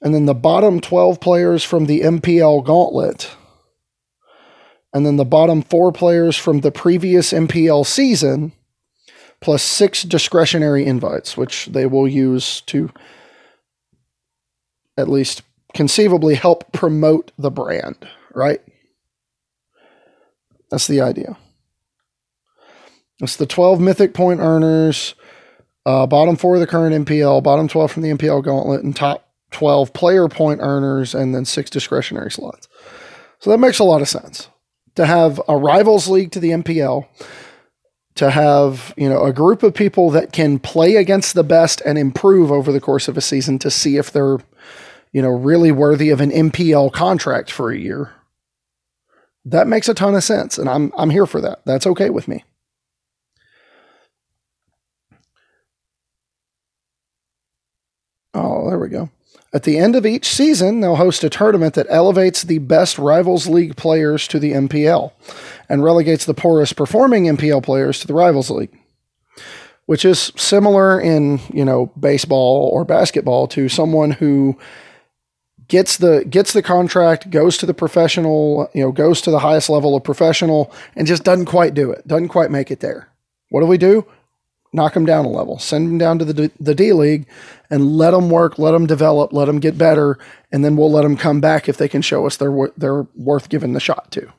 And 0.02 0.14
then 0.14 0.26
the 0.26 0.34
bottom 0.34 0.82
12 0.82 1.20
players 1.22 1.64
from 1.64 1.86
the 1.86 2.02
MPL 2.02 2.66
gauntlet 2.66 3.36
and 4.96 5.06
then 5.06 5.18
the 5.18 5.26
bottom 5.26 5.62
four 5.62 5.92
players 5.92 6.38
from 6.38 6.62
the 6.62 6.72
previous 6.72 7.34
MPL 7.34 7.86
season, 7.86 8.54
plus 9.42 9.62
six 9.62 10.04
discretionary 10.04 10.86
invites, 10.86 11.36
which 11.36 11.66
they 11.66 11.86
will 11.86 12.08
use 12.08 12.62
to 12.62 12.90
at 14.98 15.10
least 15.10 15.42
conceivably 15.74 16.36
help 16.36 16.72
promote 16.72 17.34
the 17.38 17.52
brand, 17.52 18.08
right? 18.34 18.62
That's 20.70 20.88
the 20.88 21.02
idea. 21.02 21.38
It's 23.22 23.38
the 23.38 23.46
12 23.46 23.80
mythic 23.80 24.14
point 24.14 24.40
earners, 24.42 25.16
uh, 25.86 26.06
bottom 26.08 26.36
four 26.36 26.56
of 26.56 26.62
the 26.62 26.68
current 26.68 27.08
MPL, 27.08 27.44
bottom 27.44 27.68
12 27.68 27.92
from 27.92 28.04
the 28.04 28.12
MPL 28.12 28.44
gauntlet, 28.44 28.84
and 28.84 28.96
top 28.96 29.30
12 29.52 29.94
player 29.94 30.28
point 30.28 30.60
earners, 30.62 31.16
and 31.16 31.34
then 31.34 31.46
six 31.46 31.70
discretionary 31.70 32.32
slots. 32.32 32.68
So 33.40 33.50
that 33.52 33.60
makes 33.60 33.80
a 33.80 33.84
lot 33.84 34.02
of 34.02 34.10
sense 34.10 34.50
to 34.96 35.06
have 35.06 35.42
a 35.48 35.58
rivals 35.58 36.08
league 36.08 36.32
to 36.32 36.40
the 36.40 36.52
MPL, 36.52 37.08
to 38.16 38.32
have 38.32 38.94
you 38.98 39.08
know 39.08 39.24
a 39.24 39.34
group 39.34 39.64
of 39.64 39.74
people 39.74 40.10
that 40.12 40.32
can 40.32 40.60
play 40.60 40.96
against 40.96 41.36
the 41.36 41.44
best 41.44 41.82
and 41.86 41.98
improve 41.98 42.52
over 42.52 42.72
the 42.72 42.82
course 42.82 43.08
of 43.08 43.18
a 43.18 43.22
season 43.22 43.60
to 43.60 43.70
see 43.70 43.98
if 43.98 44.12
they're 44.12 44.40
you 45.12 45.22
know 45.22 45.30
really 45.30 45.72
worthy 45.72 46.10
of 46.10 46.22
an 46.22 46.32
MPL 46.32 46.92
contract 46.92 47.52
for 47.52 47.72
a 47.72 47.78
year. 47.78 48.12
That 49.46 49.68
makes 49.68 49.88
a 49.88 49.94
ton 49.94 50.16
of 50.16 50.24
sense, 50.24 50.58
and 50.58 50.68
I'm 50.68 50.92
I'm 50.98 51.12
here 51.12 51.28
for 51.28 51.40
that. 51.42 51.62
That's 51.66 51.86
okay 51.88 52.10
with 52.10 52.28
me. 52.28 52.44
Oh, 58.34 58.68
there 58.68 58.80
we 58.80 58.90
go. 58.90 59.10
At 59.54 59.64
the 59.64 59.78
end 59.78 59.96
of 59.96 60.06
each 60.06 60.28
season, 60.28 60.82
they'll 60.82 60.98
host 60.98 61.24
a 61.24 61.30
tournament 61.30 61.76
that 61.76 61.88
elevates 61.90 62.44
the 62.44 62.58
best 62.58 62.98
Rivals 62.98 63.48
League 63.48 63.78
players 63.78 64.28
to 64.28 64.40
the 64.40 64.52
MPL 64.52 65.14
and 65.70 65.82
relegates 65.84 66.26
the 66.26 66.34
poorest 66.34 66.76
performing 66.76 67.24
MPL 67.26 67.64
players 67.64 68.02
to 68.02 68.08
the 68.08 68.14
Rivals 68.14 68.50
League, 68.50 68.78
which 69.86 70.04
is 70.04 70.34
similar 70.36 71.00
in, 71.00 71.40
you 71.54 71.64
know, 71.64 71.86
baseball 71.98 72.70
or 72.74 72.84
basketball 72.84 73.48
to 73.48 73.70
someone 73.70 74.12
who 74.12 74.58
gets 75.68 75.98
the 75.98 76.26
gets 76.30 76.54
the 76.54 76.62
contract, 76.62 77.30
goes 77.30 77.58
to 77.58 77.66
the 77.66 77.74
professional, 77.74 78.70
you 78.74 78.82
know, 78.82 78.92
goes 78.92 79.22
to 79.22 79.32
the 79.32 79.40
highest 79.40 79.70
level 79.70 79.96
of 79.96 80.04
professional 80.04 80.72
and 80.96 81.08
just 81.08 81.24
doesn't 81.24 81.46
quite 81.46 81.74
do 81.74 81.92
it. 81.92 82.08
Doesn't 82.08 82.30
quite 82.30 82.52
make 82.52 82.72
it 82.72 82.80
there. 82.80 83.10
What 83.50 83.62
do 83.62 83.68
we 83.68 83.78
do? 83.78 84.06
knock 84.76 84.94
them 84.94 85.06
down 85.06 85.26
a 85.26 85.30
level, 85.30 85.58
send 85.58 85.88
them 85.88 85.98
down 85.98 86.20
to 86.20 86.26
the 86.26 86.34
D, 86.34 86.52
the 86.60 86.76
D 86.76 86.92
League, 86.92 87.26
and 87.70 87.96
let 87.96 88.12
them 88.12 88.30
work, 88.30 88.60
let 88.60 88.72
them 88.72 88.86
develop, 88.86 89.34
let 89.34 89.46
them 89.46 89.60
get 89.60 89.78
better, 89.78 90.20
and 90.52 90.64
then 90.64 90.76
we'll 90.76 90.92
let 90.92 91.04
them 91.04 91.18
come 91.18 91.42
back 91.42 91.68
if 91.68 91.78
they 91.78 91.88
can 91.88 92.02
show 92.02 92.28
us 92.28 92.38
they're 92.38 92.70
they're 92.78 93.08
worth 93.16 93.50
giving 93.50 93.74
the 93.74 93.80
shot 93.80 94.12
to. 94.12 94.32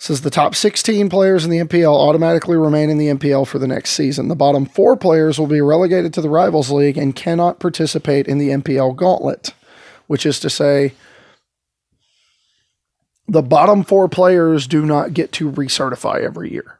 Says 0.00 0.20
the 0.20 0.30
top 0.30 0.54
16 0.54 1.10
players 1.10 1.44
in 1.44 1.50
the 1.50 1.58
MPL 1.58 1.92
automatically 1.92 2.56
remain 2.56 2.88
in 2.88 2.98
the 2.98 3.08
MPL 3.08 3.46
for 3.46 3.58
the 3.58 3.66
next 3.66 3.90
season. 3.90 4.28
The 4.28 4.36
bottom 4.36 4.64
four 4.64 4.96
players 4.96 5.40
will 5.40 5.48
be 5.48 5.60
relegated 5.60 6.14
to 6.14 6.20
the 6.20 6.30
Rivals 6.30 6.70
League 6.70 6.96
and 6.96 7.16
cannot 7.16 7.58
participate 7.58 8.28
in 8.28 8.38
the 8.38 8.50
MPL 8.50 8.94
Gauntlet, 8.94 9.54
which 10.06 10.24
is 10.24 10.38
to 10.40 10.48
say, 10.48 10.92
the 13.26 13.42
bottom 13.42 13.82
four 13.82 14.08
players 14.08 14.68
do 14.68 14.86
not 14.86 15.14
get 15.14 15.32
to 15.32 15.50
recertify 15.50 16.22
every 16.22 16.52
year. 16.52 16.78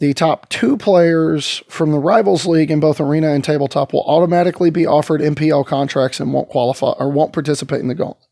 The 0.00 0.14
top 0.14 0.48
two 0.48 0.76
players 0.76 1.62
from 1.68 1.92
the 1.92 1.98
Rivals 1.98 2.46
League 2.46 2.70
in 2.70 2.78
both 2.78 3.00
Arena 3.00 3.30
and 3.30 3.42
Tabletop 3.42 3.92
will 3.92 4.04
automatically 4.04 4.70
be 4.70 4.86
offered 4.86 5.20
MPL 5.20 5.66
contracts 5.66 6.20
and 6.20 6.32
won't 6.32 6.48
qualify 6.48 6.92
or 6.98 7.10
won't 7.10 7.32
participate 7.32 7.80
in 7.80 7.88
the 7.88 7.94
Gauntlet. 7.94 8.29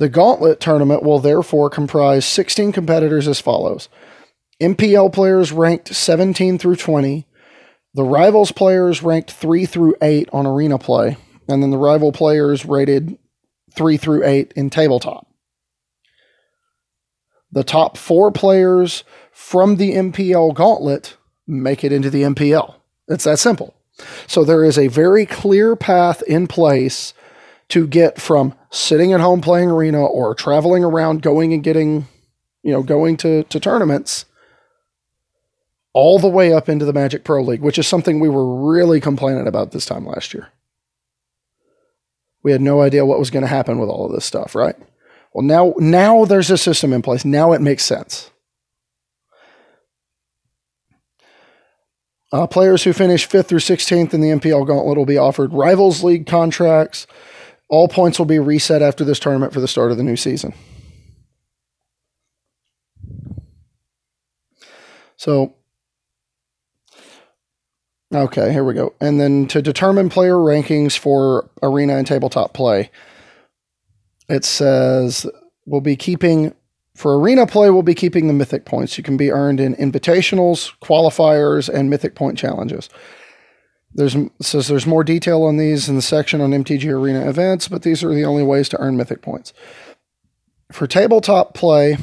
The 0.00 0.08
Gauntlet 0.08 0.60
tournament 0.60 1.02
will 1.02 1.18
therefore 1.18 1.68
comprise 1.68 2.24
16 2.24 2.72
competitors 2.72 3.28
as 3.28 3.38
follows 3.38 3.90
MPL 4.58 5.12
players 5.12 5.52
ranked 5.52 5.94
17 5.94 6.56
through 6.56 6.76
20, 6.76 7.26
the 7.92 8.02
Rivals 8.02 8.50
players 8.50 9.02
ranked 9.02 9.30
3 9.30 9.66
through 9.66 9.94
8 10.00 10.30
on 10.32 10.46
Arena 10.46 10.78
play, 10.78 11.18
and 11.48 11.62
then 11.62 11.70
the 11.70 11.76
Rival 11.76 12.12
players 12.12 12.64
rated 12.64 13.18
3 13.74 13.98
through 13.98 14.24
8 14.24 14.54
in 14.56 14.70
Tabletop. 14.70 15.26
The 17.52 17.64
top 17.64 17.98
four 17.98 18.32
players 18.32 19.04
from 19.32 19.76
the 19.76 19.92
MPL 19.92 20.54
gauntlet 20.54 21.18
make 21.46 21.84
it 21.84 21.92
into 21.92 22.08
the 22.08 22.22
MPL. 22.22 22.76
It's 23.08 23.24
that 23.24 23.38
simple. 23.38 23.74
So 24.26 24.44
there 24.44 24.64
is 24.64 24.78
a 24.78 24.86
very 24.86 25.26
clear 25.26 25.76
path 25.76 26.22
in 26.22 26.46
place 26.46 27.12
to 27.68 27.86
get 27.86 28.18
from 28.18 28.54
sitting 28.70 29.12
at 29.12 29.20
home 29.20 29.40
playing 29.40 29.70
arena 29.70 30.04
or 30.04 30.34
traveling 30.34 30.84
around 30.84 31.22
going 31.22 31.52
and 31.52 31.62
getting, 31.62 32.06
you 32.62 32.72
know, 32.72 32.82
going 32.82 33.16
to, 33.18 33.42
to 33.44 33.60
tournaments 33.60 34.26
all 35.92 36.18
the 36.18 36.28
way 36.28 36.52
up 36.52 36.68
into 36.68 36.84
the 36.84 36.92
Magic 36.92 37.24
Pro 37.24 37.42
League, 37.42 37.62
which 37.62 37.78
is 37.78 37.86
something 37.86 38.20
we 38.20 38.28
were 38.28 38.70
really 38.70 39.00
complaining 39.00 39.46
about 39.46 39.72
this 39.72 39.86
time 39.86 40.06
last 40.06 40.32
year. 40.32 40.48
We 42.42 42.52
had 42.52 42.60
no 42.60 42.80
idea 42.80 43.04
what 43.04 43.18
was 43.18 43.30
going 43.30 43.42
to 43.42 43.48
happen 43.48 43.78
with 43.78 43.90
all 43.90 44.06
of 44.06 44.12
this 44.12 44.24
stuff, 44.24 44.54
right? 44.54 44.76
Well, 45.32 45.44
now 45.44 45.74
now 45.78 46.24
there's 46.24 46.50
a 46.50 46.58
system 46.58 46.92
in 46.92 47.02
place. 47.02 47.24
Now 47.24 47.52
it 47.52 47.60
makes 47.60 47.84
sense. 47.84 48.30
Uh, 52.32 52.46
players 52.46 52.84
who 52.84 52.92
finish 52.92 53.28
5th 53.28 53.46
through 53.46 53.58
16th 53.58 54.14
in 54.14 54.20
the 54.20 54.28
MPL 54.28 54.66
Gauntlet 54.66 54.96
will 54.96 55.04
be 55.04 55.18
offered 55.18 55.52
Rivals 55.52 56.04
League 56.04 56.26
contracts. 56.26 57.08
All 57.70 57.86
points 57.86 58.18
will 58.18 58.26
be 58.26 58.40
reset 58.40 58.82
after 58.82 59.04
this 59.04 59.20
tournament 59.20 59.52
for 59.52 59.60
the 59.60 59.68
start 59.68 59.92
of 59.92 59.96
the 59.96 60.02
new 60.02 60.16
season. 60.16 60.52
So, 65.16 65.54
okay, 68.12 68.52
here 68.52 68.64
we 68.64 68.74
go. 68.74 68.94
And 69.00 69.20
then 69.20 69.46
to 69.48 69.62
determine 69.62 70.08
player 70.08 70.34
rankings 70.34 70.98
for 70.98 71.48
arena 71.62 71.96
and 71.96 72.06
tabletop 72.06 72.54
play, 72.54 72.90
it 74.28 74.44
says 74.44 75.26
we'll 75.64 75.80
be 75.80 75.96
keeping 75.96 76.54
for 76.96 77.18
arena 77.18 77.46
play, 77.46 77.70
we'll 77.70 77.82
be 77.82 77.94
keeping 77.94 78.26
the 78.26 78.32
mythic 78.32 78.64
points. 78.64 78.98
You 78.98 79.04
can 79.04 79.16
be 79.16 79.30
earned 79.30 79.60
in 79.60 79.74
invitationals, 79.76 80.72
qualifiers, 80.82 81.68
and 81.68 81.88
mythic 81.88 82.14
point 82.14 82.36
challenges. 82.36 82.90
There's 83.92 84.16
says 84.40 84.68
there's 84.68 84.86
more 84.86 85.02
detail 85.02 85.42
on 85.42 85.56
these 85.56 85.88
in 85.88 85.96
the 85.96 86.02
section 86.02 86.40
on 86.40 86.50
MTG 86.50 86.90
Arena 86.92 87.28
events, 87.28 87.66
but 87.68 87.82
these 87.82 88.04
are 88.04 88.14
the 88.14 88.24
only 88.24 88.42
ways 88.42 88.68
to 88.68 88.80
earn 88.80 88.96
mythic 88.96 89.20
points. 89.20 89.52
For 90.70 90.86
tabletop 90.86 91.54
play, 91.54 91.96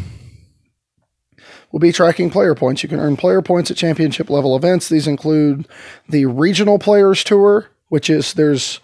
we'll 1.72 1.80
be 1.80 1.94
tracking 1.94 2.30
player 2.30 2.56
points. 2.56 2.84
You 2.84 2.90
can 2.90 3.00
earn 3.00 3.16
player 3.16 3.42
points 3.42 3.72
at 3.72 3.78
championship 3.78 4.30
level 4.30 4.56
events. 4.56 4.90
These 4.90 5.08
include 5.08 5.68
the 6.10 6.26
regional 6.26 6.78
players 6.78 7.24
tour, 7.24 7.70
which 7.88 8.10
is 8.10 8.34
there's 8.34 8.82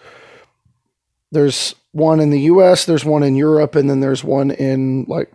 there's 1.31 1.75
one 1.91 2.21
in 2.21 2.29
the 2.29 2.41
US, 2.41 2.85
there's 2.85 3.03
one 3.03 3.23
in 3.23 3.35
Europe, 3.35 3.75
and 3.75 3.89
then 3.89 3.99
there's 3.99 4.23
one 4.23 4.49
in 4.49 5.03
like 5.09 5.29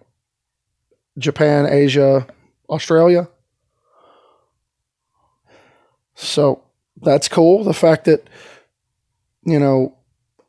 Japan, 1.18 1.66
Asia, 1.66 2.26
Australia. 2.70 3.28
So 6.14 6.62
that's 7.02 7.28
cool. 7.28 7.64
The 7.64 7.74
fact 7.74 8.04
that, 8.04 8.28
you 9.44 9.58
know, 9.58 9.94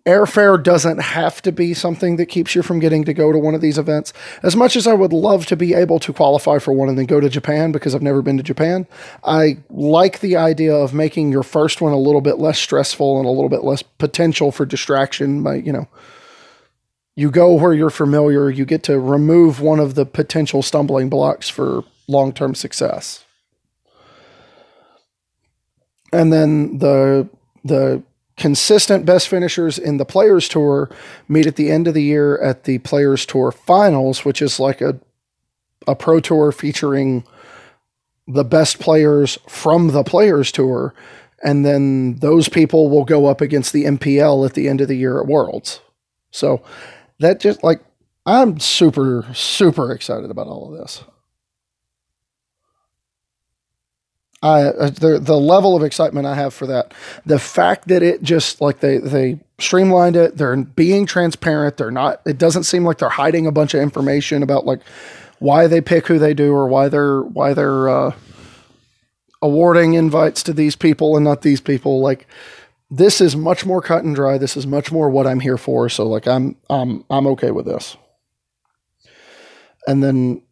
airfare 0.05 0.61
doesn't 0.61 0.99
have 0.99 1.41
to 1.43 1.51
be 1.51 1.73
something 1.73 2.15
that 2.15 2.27
keeps 2.27 2.55
you 2.55 2.63
from 2.63 2.79
getting 2.79 3.03
to 3.03 3.13
go 3.13 3.31
to 3.31 3.37
one 3.37 3.53
of 3.53 3.61
these 3.61 3.77
events. 3.77 4.11
As 4.41 4.55
much 4.55 4.75
as 4.75 4.87
I 4.87 4.93
would 4.93 5.13
love 5.13 5.45
to 5.47 5.55
be 5.55 5.73
able 5.73 5.99
to 5.99 6.13
qualify 6.13 6.57
for 6.57 6.73
one 6.73 6.89
and 6.89 6.97
then 6.97 7.05
go 7.05 7.19
to 7.19 7.29
Japan 7.29 7.71
because 7.71 7.93
I've 7.93 8.01
never 8.01 8.21
been 8.21 8.37
to 8.37 8.43
Japan, 8.43 8.87
I 9.23 9.57
like 9.69 10.21
the 10.21 10.35
idea 10.35 10.73
of 10.73 10.93
making 10.93 11.31
your 11.31 11.43
first 11.43 11.81
one 11.81 11.93
a 11.93 11.97
little 11.99 12.21
bit 12.21 12.39
less 12.39 12.57
stressful 12.57 13.17
and 13.17 13.27
a 13.27 13.31
little 13.31 13.49
bit 13.49 13.63
less 13.63 13.83
potential 13.83 14.51
for 14.51 14.65
distraction 14.65 15.43
by, 15.43 15.55
you 15.55 15.73
know, 15.73 15.87
you 17.15 17.29
go 17.29 17.53
where 17.53 17.73
you're 17.73 17.89
familiar, 17.89 18.49
you 18.49 18.65
get 18.65 18.83
to 18.83 18.97
remove 18.99 19.59
one 19.59 19.79
of 19.79 19.95
the 19.95 20.05
potential 20.05 20.63
stumbling 20.63 21.09
blocks 21.09 21.49
for 21.49 21.83
long 22.07 22.31
term 22.31 22.55
success. 22.55 23.25
And 26.11 26.31
then 26.33 26.79
the 26.79 27.29
the 27.63 28.03
consistent 28.37 29.05
best 29.05 29.27
finishers 29.27 29.77
in 29.77 29.97
the 29.97 30.05
players 30.05 30.47
tour 30.47 30.89
meet 31.27 31.45
at 31.45 31.57
the 31.57 31.69
end 31.69 31.87
of 31.87 31.93
the 31.93 32.03
year 32.03 32.41
at 32.41 32.63
the 32.63 32.77
players 32.77 33.25
tour 33.25 33.51
finals 33.51 34.23
which 34.23 34.41
is 34.41 34.61
like 34.61 34.79
a 34.79 34.97
a 35.87 35.93
pro 35.93 36.21
tour 36.21 36.53
featuring 36.53 37.25
the 38.29 38.45
best 38.45 38.79
players 38.79 39.37
from 39.49 39.89
the 39.89 40.05
players 40.05 40.53
tour 40.53 40.93
and 41.43 41.65
then 41.65 42.15
those 42.15 42.49
people 42.49 42.89
will 42.89 43.05
go 43.05 43.25
up 43.25 43.41
against 43.41 43.73
the 43.73 43.85
MPL 43.85 44.45
at 44.45 44.53
the 44.53 44.67
end 44.67 44.81
of 44.81 44.87
the 44.87 44.97
year 44.97 45.19
at 45.19 45.27
Worlds. 45.27 45.81
So 46.31 46.61
that 47.19 47.39
just 47.39 47.63
like 47.63 47.81
I'm 48.25 48.59
super 48.59 49.25
super 49.33 49.91
excited 49.91 50.29
about 50.29 50.47
all 50.47 50.71
of 50.71 50.79
this. 50.79 51.03
I 54.41 54.63
uh, 54.63 54.89
the 54.89 55.19
the 55.19 55.37
level 55.37 55.75
of 55.75 55.83
excitement 55.83 56.25
I 56.25 56.35
have 56.35 56.53
for 56.53 56.65
that, 56.67 56.93
the 57.25 57.39
fact 57.39 57.87
that 57.89 58.01
it 58.01 58.23
just 58.23 58.61
like 58.61 58.79
they 58.79 58.97
they 58.97 59.39
streamlined 59.59 60.15
it. 60.15 60.37
They're 60.37 60.55
being 60.55 61.05
transparent. 61.05 61.77
They're 61.77 61.91
not. 61.91 62.21
It 62.25 62.37
doesn't 62.37 62.63
seem 62.63 62.85
like 62.85 62.99
they're 62.99 63.09
hiding 63.09 63.47
a 63.47 63.51
bunch 63.51 63.73
of 63.73 63.81
information 63.81 64.41
about 64.41 64.65
like 64.65 64.79
why 65.39 65.67
they 65.67 65.81
pick 65.81 66.07
who 66.07 66.19
they 66.19 66.33
do 66.33 66.53
or 66.53 66.67
why 66.67 66.87
they're 66.87 67.21
why 67.21 67.53
they're 67.53 67.89
uh, 67.89 68.15
awarding 69.41 69.93
invites 69.93 70.43
to 70.43 70.53
these 70.53 70.75
people 70.75 71.17
and 71.17 71.25
not 71.25 71.41
these 71.41 71.61
people. 71.61 71.99
Like 71.99 72.25
this 72.89 73.19
is 73.19 73.35
much 73.35 73.65
more 73.65 73.81
cut 73.81 74.03
and 74.03 74.15
dry. 74.15 74.37
This 74.37 74.55
is 74.55 74.65
much 74.65 74.91
more 74.91 75.09
what 75.09 75.27
I'm 75.27 75.41
here 75.41 75.57
for. 75.57 75.89
So 75.89 76.07
like 76.07 76.27
I'm 76.27 76.55
I'm 76.69 77.03
I'm 77.09 77.27
okay 77.27 77.51
with 77.51 77.65
this. 77.65 77.97
And 79.85 80.01
then 80.03 80.43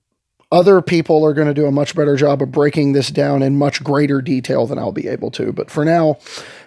other 0.51 0.81
people 0.81 1.25
are 1.25 1.33
going 1.33 1.47
to 1.47 1.53
do 1.53 1.65
a 1.65 1.71
much 1.71 1.95
better 1.95 2.15
job 2.15 2.41
of 2.41 2.51
breaking 2.51 2.93
this 2.93 3.09
down 3.09 3.43
in 3.43 3.57
much 3.57 3.83
greater 3.83 4.21
detail 4.21 4.65
than 4.65 4.79
I'll 4.79 4.93
be 4.93 5.07
able 5.07 5.29
to. 5.31 5.51
But 5.51 5.69
for 5.69 5.83
now, 5.83 6.17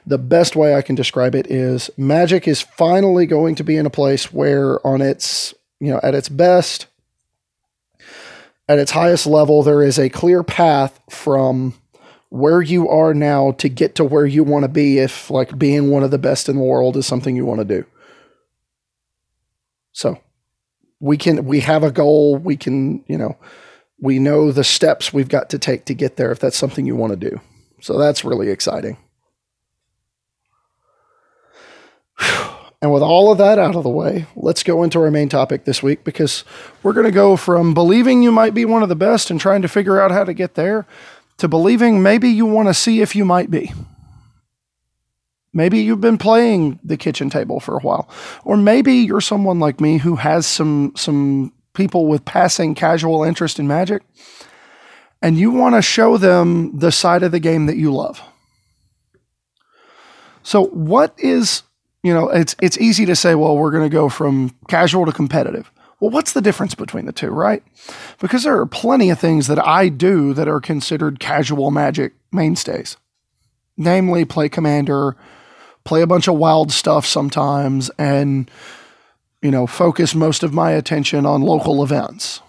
the 0.06 0.18
best 0.18 0.54
way 0.54 0.74
I 0.74 0.82
can 0.82 0.94
describe 0.94 1.34
it 1.34 1.50
is 1.50 1.90
Magic 1.96 2.46
is 2.46 2.60
finally 2.60 3.24
going 3.24 3.54
to 3.54 3.64
be 3.64 3.76
in 3.76 3.86
a 3.86 3.90
place 3.90 4.32
where 4.32 4.84
on 4.86 5.00
its, 5.00 5.54
you 5.78 5.90
know, 5.90 6.00
at 6.02 6.14
its 6.14 6.28
best, 6.28 6.86
at 8.68 8.78
its 8.78 8.90
highest 8.90 9.26
level, 9.26 9.62
there 9.62 9.82
is 9.82 9.98
a 9.98 10.10
clear 10.10 10.42
path 10.42 11.00
from 11.08 11.74
where 12.28 12.62
you 12.62 12.88
are 12.88 13.14
now 13.14 13.52
to 13.52 13.68
get 13.68 13.96
to 13.96 14.04
where 14.04 14.26
you 14.26 14.44
want 14.44 14.62
to 14.62 14.68
be 14.68 14.98
if 14.98 15.30
like 15.30 15.58
being 15.58 15.90
one 15.90 16.04
of 16.04 16.10
the 16.10 16.18
best 16.18 16.48
in 16.48 16.56
the 16.56 16.62
world 16.62 16.96
is 16.96 17.06
something 17.06 17.34
you 17.34 17.46
want 17.46 17.60
to 17.60 17.64
do. 17.64 17.84
So 19.92 20.20
we 21.00 21.16
can 21.16 21.46
we 21.46 21.60
have 21.60 21.82
a 21.82 21.90
goal, 21.90 22.36
we 22.36 22.56
can, 22.56 23.02
you 23.08 23.18
know, 23.18 23.36
we 24.00 24.18
know 24.18 24.50
the 24.50 24.64
steps 24.64 25.12
we've 25.12 25.28
got 25.28 25.50
to 25.50 25.58
take 25.58 25.84
to 25.86 25.94
get 25.94 26.16
there 26.16 26.32
if 26.32 26.38
that's 26.38 26.56
something 26.56 26.86
you 26.86 26.96
want 26.96 27.12
to 27.12 27.30
do. 27.30 27.40
So 27.80 27.98
that's 27.98 28.24
really 28.24 28.48
exciting. 28.48 28.96
And 32.82 32.94
with 32.94 33.02
all 33.02 33.30
of 33.30 33.36
that 33.36 33.58
out 33.58 33.76
of 33.76 33.82
the 33.82 33.90
way, 33.90 34.24
let's 34.34 34.62
go 34.62 34.82
into 34.82 35.02
our 35.02 35.10
main 35.10 35.28
topic 35.28 35.66
this 35.66 35.82
week 35.82 36.02
because 36.02 36.44
we're 36.82 36.94
going 36.94 37.04
to 37.04 37.12
go 37.12 37.36
from 37.36 37.74
believing 37.74 38.22
you 38.22 38.32
might 38.32 38.54
be 38.54 38.64
one 38.64 38.82
of 38.82 38.88
the 38.88 38.96
best 38.96 39.30
and 39.30 39.38
trying 39.38 39.60
to 39.60 39.68
figure 39.68 40.00
out 40.00 40.10
how 40.10 40.24
to 40.24 40.32
get 40.32 40.54
there 40.54 40.86
to 41.36 41.46
believing 41.46 42.02
maybe 42.02 42.30
you 42.30 42.46
want 42.46 42.68
to 42.68 42.72
see 42.72 43.02
if 43.02 43.14
you 43.14 43.26
might 43.26 43.50
be. 43.50 43.70
Maybe 45.52 45.80
you've 45.80 46.00
been 46.00 46.16
playing 46.16 46.80
the 46.82 46.96
kitchen 46.96 47.28
table 47.28 47.60
for 47.60 47.76
a 47.76 47.80
while, 47.80 48.08
or 48.44 48.56
maybe 48.56 48.94
you're 48.94 49.20
someone 49.20 49.58
like 49.58 49.78
me 49.78 49.98
who 49.98 50.16
has 50.16 50.46
some 50.46 50.92
some 50.96 51.52
people 51.80 52.06
with 52.06 52.26
passing 52.26 52.74
casual 52.74 53.24
interest 53.24 53.58
in 53.58 53.66
Magic, 53.66 54.02
and 55.22 55.38
you 55.38 55.50
want 55.50 55.74
to 55.76 55.80
show 55.80 56.18
them 56.18 56.78
the 56.78 56.92
side 56.92 57.22
of 57.22 57.32
the 57.32 57.40
game 57.40 57.64
that 57.64 57.78
you 57.78 57.90
love. 57.90 58.20
So, 60.42 60.66
what 60.66 61.14
is 61.16 61.62
you 62.02 62.12
know? 62.12 62.28
It's 62.28 62.54
it's 62.60 62.76
easy 62.78 63.06
to 63.06 63.16
say, 63.16 63.34
well, 63.34 63.56
we're 63.56 63.70
going 63.70 63.88
to 63.88 63.94
go 63.94 64.10
from 64.10 64.54
casual 64.68 65.06
to 65.06 65.12
competitive. 65.12 65.70
Well, 66.00 66.10
what's 66.10 66.34
the 66.34 66.42
difference 66.42 66.74
between 66.74 67.06
the 67.06 67.12
two, 67.12 67.30
right? 67.30 67.62
Because 68.20 68.42
there 68.42 68.58
are 68.58 68.66
plenty 68.66 69.08
of 69.08 69.18
things 69.18 69.46
that 69.46 69.66
I 69.66 69.88
do 69.88 70.34
that 70.34 70.48
are 70.48 70.60
considered 70.60 71.18
casual 71.18 71.70
Magic 71.70 72.12
mainstays, 72.30 72.98
namely 73.78 74.26
play 74.26 74.50
Commander, 74.50 75.16
play 75.84 76.02
a 76.02 76.06
bunch 76.06 76.28
of 76.28 76.36
wild 76.36 76.72
stuff 76.72 77.06
sometimes, 77.06 77.90
and 77.98 78.50
you 79.42 79.50
know, 79.50 79.66
focus 79.66 80.14
most 80.14 80.42
of 80.42 80.52
my 80.52 80.72
attention 80.72 81.24
on 81.24 81.40
local 81.40 81.82
events. 81.82 82.40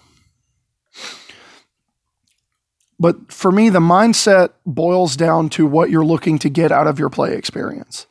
But 2.98 3.32
for 3.32 3.50
me, 3.50 3.68
the 3.68 3.80
mindset 3.80 4.50
boils 4.64 5.16
down 5.16 5.48
to 5.50 5.66
what 5.66 5.90
you're 5.90 6.04
looking 6.04 6.38
to 6.38 6.48
get 6.48 6.70
out 6.70 6.86
of 6.86 6.98
your 6.98 7.10
play 7.10 7.34
experience. 7.34 8.06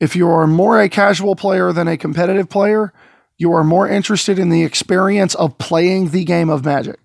If 0.00 0.16
you 0.16 0.28
are 0.30 0.46
more 0.46 0.80
a 0.80 0.88
casual 0.88 1.36
player 1.36 1.72
than 1.72 1.86
a 1.86 1.98
competitive 1.98 2.48
player, 2.48 2.92
you 3.36 3.52
are 3.52 3.64
more 3.64 3.88
interested 3.88 4.38
in 4.38 4.48
the 4.48 4.64
experience 4.64 5.34
of 5.34 5.58
playing 5.58 6.10
the 6.10 6.24
game 6.24 6.48
of 6.48 6.64
magic. 6.64 6.98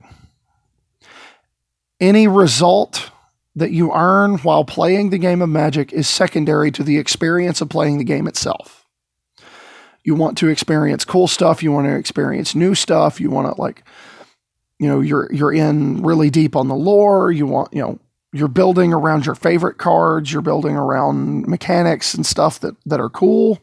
Any 1.99 2.27
result 2.27 3.11
that 3.55 3.71
you 3.71 3.91
earn 3.91 4.37
while 4.37 4.63
playing 4.63 5.09
the 5.09 5.17
game 5.17 5.41
of 5.41 5.49
magic 5.49 5.91
is 5.91 6.07
secondary 6.07 6.71
to 6.71 6.83
the 6.83 6.97
experience 6.97 7.59
of 7.59 7.69
playing 7.69 7.97
the 7.97 8.03
game 8.03 8.27
itself 8.27 8.86
you 10.07 10.15
want 10.15 10.37
to 10.37 10.47
experience 10.47 11.03
cool 11.03 11.27
stuff, 11.27 11.61
you 11.61 11.69
want 11.73 11.85
to 11.85 11.93
experience 11.93 12.55
new 12.55 12.73
stuff, 12.73 13.19
you 13.19 13.29
want 13.29 13.53
to 13.53 13.61
like 13.61 13.83
you 14.79 14.87
know, 14.87 15.01
you're 15.01 15.27
you're 15.33 15.51
in 15.51 16.01
really 16.01 16.29
deep 16.29 16.55
on 16.55 16.69
the 16.69 16.75
lore, 16.75 17.29
you 17.29 17.45
want, 17.45 17.73
you 17.73 17.81
know, 17.81 17.99
you're 18.31 18.47
building 18.47 18.93
around 18.93 19.25
your 19.25 19.35
favorite 19.35 19.77
cards, 19.77 20.31
you're 20.31 20.41
building 20.41 20.77
around 20.77 21.45
mechanics 21.45 22.13
and 22.13 22.25
stuff 22.25 22.61
that 22.61 22.75
that 22.85 23.01
are 23.01 23.09
cool. 23.09 23.59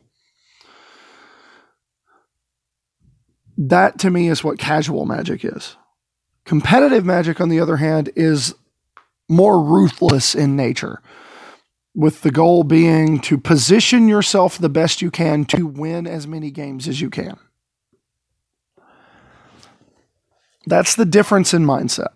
That 3.56 3.98
to 4.00 4.10
me 4.10 4.28
is 4.28 4.44
what 4.44 4.58
casual 4.58 5.06
magic 5.06 5.46
is. 5.46 5.78
Competitive 6.44 7.06
magic 7.06 7.40
on 7.40 7.48
the 7.48 7.60
other 7.60 7.78
hand 7.78 8.10
is 8.16 8.54
more 9.30 9.64
ruthless 9.64 10.34
in 10.34 10.56
nature 10.56 11.00
with 11.94 12.22
the 12.22 12.30
goal 12.30 12.64
being 12.64 13.20
to 13.20 13.38
position 13.38 14.08
yourself 14.08 14.58
the 14.58 14.68
best 14.68 15.00
you 15.00 15.10
can 15.10 15.44
to 15.44 15.66
win 15.66 16.06
as 16.06 16.26
many 16.26 16.50
games 16.50 16.88
as 16.88 17.00
you 17.00 17.08
can. 17.08 17.38
That's 20.66 20.94
the 20.94 21.04
difference 21.04 21.54
in 21.54 21.64
mindset. 21.64 22.14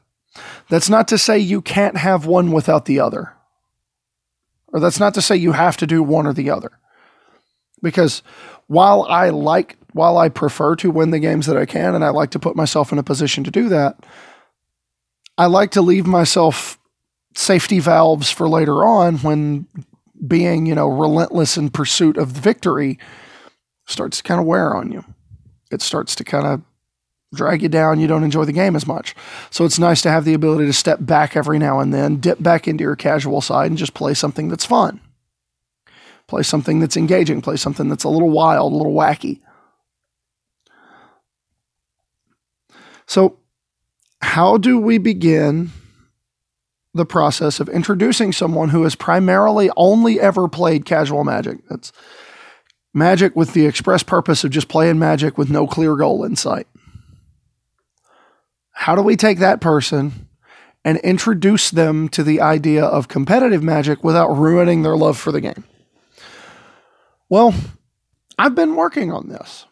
That's 0.69 0.89
not 0.89 1.09
to 1.09 1.19
say 1.19 1.39
you 1.39 1.63
can't 1.63 1.97
have 1.97 2.27
one 2.27 2.51
without 2.51 2.87
the 2.87 3.01
other. 3.01 3.35
Or 4.73 4.81
that's 4.81 5.01
not 5.01 5.15
to 5.15 5.23
say 5.23 5.37
you 5.37 5.53
have 5.53 5.77
to 5.79 5.87
do 5.87 6.03
one 6.03 6.27
or 6.27 6.33
the 6.33 6.51
other. 6.51 6.73
Because 7.83 8.23
while 8.67 9.05
I 9.05 9.31
like, 9.31 9.77
while 9.93 10.19
I 10.19 10.29
prefer 10.29 10.77
to 10.77 10.91
win 10.91 11.11
the 11.11 11.19
games 11.19 11.47
that 11.47 11.57
I 11.57 11.67
can, 11.67 11.95
and 11.95 12.05
I 12.05 12.11
like 12.11 12.31
to 12.33 12.39
put 12.39 12.57
myself 12.57 12.93
in 12.93 12.99
a 12.99 13.03
position 13.03 13.45
to 13.45 13.51
do 13.51 13.69
that, 13.69 14.05
I 15.37 15.47
like 15.47 15.71
to 15.73 15.83
leave 15.83 16.07
myself 16.07 16.78
safety 17.39 17.79
valves 17.79 18.31
for 18.31 18.49
later 18.49 18.85
on 18.85 19.19
when 19.19 19.67
being, 20.27 20.67
you 20.67 20.75
know, 20.75 20.89
relentless 20.89 21.57
in 21.57 21.71
pursuit 21.71 22.17
of 22.17 22.29
victory 22.29 22.99
starts 23.87 24.19
to 24.19 24.23
kind 24.25 24.41
of 24.41 24.47
wear 24.47 24.75
on 24.75 24.91
you. 24.91 25.05
It 25.71 25.81
starts 25.81 26.17
to 26.17 26.25
kind 26.25 26.47
of 26.47 26.63
drag 27.33 27.63
you 27.63 27.69
down. 27.69 28.01
You 28.01 28.09
don't 28.09 28.25
enjoy 28.25 28.45
the 28.45 28.53
game 28.53 28.75
as 28.75 28.89
much. 28.89 29.15
So 29.51 29.65
it's 29.65 29.79
nice 29.79 30.03
to 30.03 30.11
have 30.11 30.25
the 30.25 30.35
ability 30.35 30.67
to 30.67 30.73
step 30.73 30.99
back 31.01 31.37
every 31.37 31.61
now 31.61 31.79
and 31.79 31.95
then, 31.95 32.17
dip 32.17 32.43
back 32.43 32.67
into 32.67 32.83
your 32.83 32.97
casual 32.97 33.41
side, 33.41 33.71
and 33.71 33.79
just 33.79 33.95
play 33.95 34.15
something 34.15 34.49
that's 34.49 34.65
fun. 34.65 35.01
Play 36.27 36.43
something 36.43 36.81
that's 36.81 36.97
engaging, 36.97 37.41
play 37.41 37.57
something 37.57 37.89
that's 37.89 38.05
a 38.05 38.09
little 38.09 38.31
wild, 38.31 38.73
a 38.73 38.77
little 38.77 38.95
wacky. 38.95 39.41
So, 43.07 43.39
how 44.21 44.59
do 44.59 44.79
we 44.79 44.99
begin 44.99 45.71
the 46.99 47.07
process 47.07 47.61
of 47.61 47.69
introducing 47.69 48.33
someone 48.33 48.69
who 48.69 48.83
has 48.83 48.95
primarily 48.95 49.71
only 49.77 50.21
ever 50.21 50.49
played 50.49 50.85
casual 50.85 51.25
magic. 51.25 51.67
That's 51.69 51.93
magic 52.93 53.35
with 53.35 53.55
the 53.55 53.67
express 53.67 54.03
purpose 54.03 54.45
of 54.45 54.51
just 54.51 54.69
playing 54.69 54.99
magic 54.99 55.39
with 55.39 55.51
no 55.51 55.67
clear 55.67 55.97
goal 55.97 56.25
in 56.25 56.37
sight. 56.37 56.67
How 58.73 58.95
do 58.95 59.03
we 59.03 59.17
take 59.17 59.39
that 59.39 59.61
person 59.61 60.29
and 60.85 60.99
introduce 60.99 61.71
them 61.71 62.09
to 62.11 62.23
the 62.23 62.41
idea 62.41 62.85
of 62.85 63.09
competitive 63.09 63.63
magic 63.63 64.05
without 64.05 64.29
ruining 64.29 64.83
their 64.83 64.97
love 64.97 65.19
for 65.19 65.33
the 65.33 65.41
game? 65.41 65.65
Well, 67.29 67.55
I've 68.39 68.55
been 68.55 68.77
working 68.77 69.13
on 69.13 69.29
this 69.29 69.67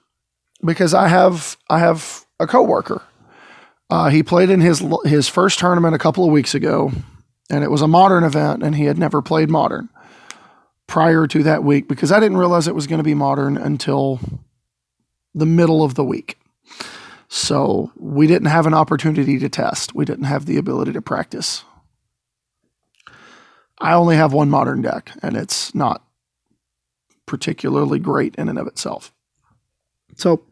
because 0.65 0.95
I 0.95 1.09
have 1.09 1.57
I 1.69 1.79
have 1.79 2.25
a 2.41 2.47
coworker 2.47 3.03
uh, 3.89 4.09
he 4.09 4.23
played 4.23 4.51
in 4.51 4.61
his 4.61 4.85
his 5.05 5.29
first 5.29 5.59
tournament 5.59 5.95
a 5.95 5.99
couple 5.99 6.25
of 6.25 6.33
weeks 6.33 6.55
ago, 6.55 6.93
and 7.51 7.63
it 7.63 7.71
was 7.71 7.83
a 7.83 7.89
modern 7.89 8.25
event, 8.25 8.63
and 8.63 8.75
he 8.75 8.85
had 8.85 8.99
never 8.99 9.23
played 9.23 9.51
modern 9.51 9.89
prior 10.87 11.27
to 11.27 11.43
that 11.43 11.65
week 11.65 11.89
because 11.89 12.13
I 12.13 12.21
didn't 12.21 12.39
realize 12.39 12.69
it 12.69 12.75
was 12.75 12.87
going 12.87 12.99
to 12.99 13.05
be 13.05 13.15
modern 13.15 13.57
until 13.57 14.21
the 15.35 15.47
middle 15.47 15.83
of 15.83 15.95
the 15.95 16.05
week. 16.05 16.39
So 17.29 17.93
we 17.97 18.27
didn't 18.27 18.49
have 18.49 18.67
an 18.67 18.75
opportunity 18.75 19.39
to 19.39 19.49
test. 19.49 19.95
We 19.95 20.05
didn't 20.05 20.25
have 20.25 20.47
the 20.47 20.59
ability 20.59 20.93
to 20.93 21.03
practice. 21.03 21.65
I 23.79 23.95
only 23.95 24.17
have 24.17 24.33
one 24.33 24.49
modern 24.49 24.81
deck, 24.81 25.11
and 25.23 25.37
it's 25.37 25.75
not 25.75 26.03
particularly 27.27 27.99
great 27.99 28.35
in 28.37 28.49
and 28.49 28.59
of 28.59 28.67
itself. 28.67 29.13
So 30.17 30.43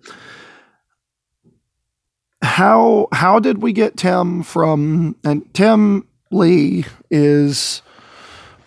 how 2.42 3.08
how 3.12 3.38
did 3.38 3.62
we 3.62 3.72
get 3.72 3.96
Tim 3.96 4.42
from 4.42 5.16
and 5.24 5.52
Tim 5.54 6.06
Lee 6.34 6.84
is 7.10 7.82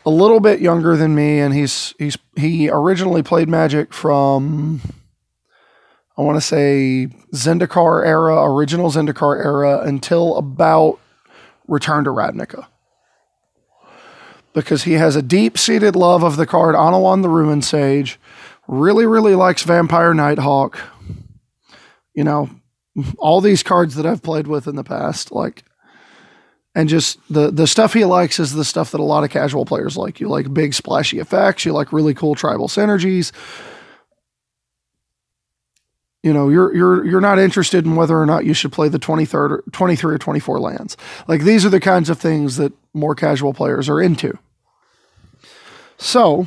a 0.05 0.09
little 0.09 0.39
bit 0.39 0.61
younger 0.61 0.95
than 0.95 1.13
me 1.13 1.39
and 1.39 1.53
he's 1.53 1.93
he's 1.99 2.17
he 2.35 2.69
originally 2.69 3.21
played 3.21 3.49
Magic 3.49 3.93
from 3.93 4.81
I 6.17 6.23
want 6.23 6.37
to 6.37 6.41
say 6.41 7.09
Zendikar 7.33 8.03
era, 8.03 8.43
original 8.43 8.89
Zendikar 8.89 9.37
era 9.43 9.81
until 9.81 10.35
about 10.37 10.99
Return 11.67 12.05
to 12.05 12.09
Ravnica. 12.09 12.65
Because 14.53 14.83
he 14.83 14.93
has 14.93 15.15
a 15.15 15.21
deep 15.21 15.59
seated 15.59 15.95
love 15.95 16.23
of 16.23 16.35
the 16.35 16.47
card 16.47 16.73
Anowon 16.73 17.21
the 17.21 17.29
Ruin 17.29 17.61
Sage, 17.61 18.19
really, 18.67 19.05
really 19.05 19.35
likes 19.35 19.61
Vampire 19.61 20.15
Nighthawk. 20.15 20.79
You 22.15 22.23
know, 22.23 22.49
all 23.19 23.39
these 23.39 23.61
cards 23.61 23.93
that 23.95 24.07
I've 24.07 24.23
played 24.23 24.47
with 24.47 24.65
in 24.65 24.75
the 24.75 24.83
past, 24.83 25.31
like, 25.31 25.63
and 26.77 26.87
just 26.87 27.17
the 27.33 27.49
the 27.49 27.65
stuff 27.65 27.93
he 27.93 28.05
likes 28.05 28.39
is 28.39 28.53
the 28.53 28.63
stuff 28.63 28.91
that 28.91 29.01
a 29.01 29.03
lot 29.03 29.23
of 29.23 29.31
casual 29.31 29.65
players 29.65 29.97
like. 29.97 30.19
You 30.19 30.29
like 30.29 30.53
big 30.53 30.75
splashy 30.75 31.17
effects. 31.17 31.65
You 31.65 31.73
like 31.73 31.91
really 31.91 32.13
cool 32.13 32.35
tribal 32.35 32.67
synergies. 32.67 33.31
You 36.21 36.33
know, 36.33 36.49
you're 36.49 36.75
you're 36.75 37.03
you're 37.03 37.19
not 37.19 37.39
interested 37.39 37.83
in 37.83 37.95
whether 37.95 38.15
or 38.15 38.27
not 38.27 38.45
you 38.45 38.53
should 38.53 38.71
play 38.71 38.89
the 38.89 38.99
23rd 38.99 39.33
or 39.33 39.63
23 39.71 40.13
or 40.13 40.17
24 40.19 40.59
lands. 40.59 40.95
Like 41.27 41.41
these 41.41 41.65
are 41.65 41.69
the 41.69 41.79
kinds 41.79 42.11
of 42.11 42.19
things 42.19 42.57
that 42.57 42.73
more 42.93 43.15
casual 43.15 43.55
players 43.55 43.89
are 43.89 43.99
into. 43.99 44.37
So, 45.97 46.45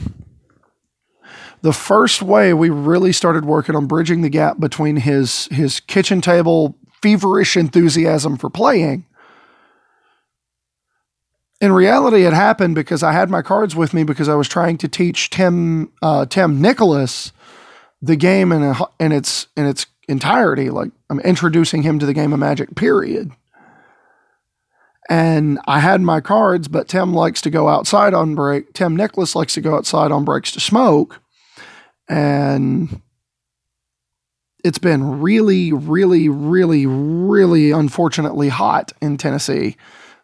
the 1.63 1.73
first 1.73 2.23
way 2.23 2.55
we 2.55 2.71
really 2.71 3.11
started 3.11 3.45
working 3.45 3.75
on 3.75 3.87
bridging 3.87 4.23
the 4.23 4.29
gap 4.29 4.61
between 4.61 4.99
his 4.99 5.47
his 5.47 5.81
kitchen 5.81 6.21
table 6.21 6.77
feverish 7.03 7.57
enthusiasm 7.57 8.37
for 8.37 8.49
playing 8.49 9.07
in 11.61 11.73
reality 11.73 12.25
it 12.25 12.33
happened 12.33 12.75
because 12.75 13.03
i 13.03 13.13
had 13.13 13.31
my 13.31 13.43
cards 13.43 13.77
with 13.77 13.95
me 13.95 14.03
because 14.03 14.29
i 14.29 14.35
was 14.35 14.49
trying 14.49 14.77
to 14.77 14.89
teach 14.89 15.31
tim 15.31 15.93
uh, 16.03 16.27
tim 16.27 16.61
nicholas 16.61 17.33
the 18.03 18.17
game 18.17 18.53
in, 18.53 18.63
a, 18.63 18.77
in 18.99 19.13
its 19.13 19.47
in 19.57 19.67
its 19.67 19.87
entirety 20.09 20.71
like 20.71 20.91
i'm 21.09 21.21
introducing 21.21 21.83
him 21.83 21.99
to 21.99 22.07
the 22.07 22.15
game 22.15 22.33
of 22.33 22.39
magic 22.39 22.75
period 22.75 23.31
and 25.09 25.59
I 25.67 25.81
had 25.81 26.01
my 26.03 26.21
cards, 26.21 26.69
but 26.69 26.87
Tim 26.87 27.13
likes 27.13 27.41
to 27.41 27.51
go 27.51 27.69
outside 27.69 28.15
on 28.15 28.37
break. 28.37 28.75
Tim 28.75 28.95
Nicholas 28.95 29.35
likes 29.35 29.55
to 29.55 29.61
go 29.61 29.75
outside 29.75 30.13
on 30.13 30.25
breaks 30.25 30.53
to 30.53 30.61
smoke 30.61 31.21
and 32.11 33.01
it's 34.65 34.79
been 34.79 35.21
really, 35.21 35.73
really, 35.73 36.29
really, 36.29 36.87
really 36.87 37.71
unfortunately 37.71 38.49
hot 38.49 38.93
in 39.01 39.17
Tennessee 39.17 39.77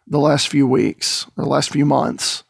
the 0.07 0.19
last 0.19 0.47
few 0.47 0.67
weeks 0.67 1.25
or 1.37 1.45
last 1.45 1.69
few 1.69 1.85
months. 1.85 2.43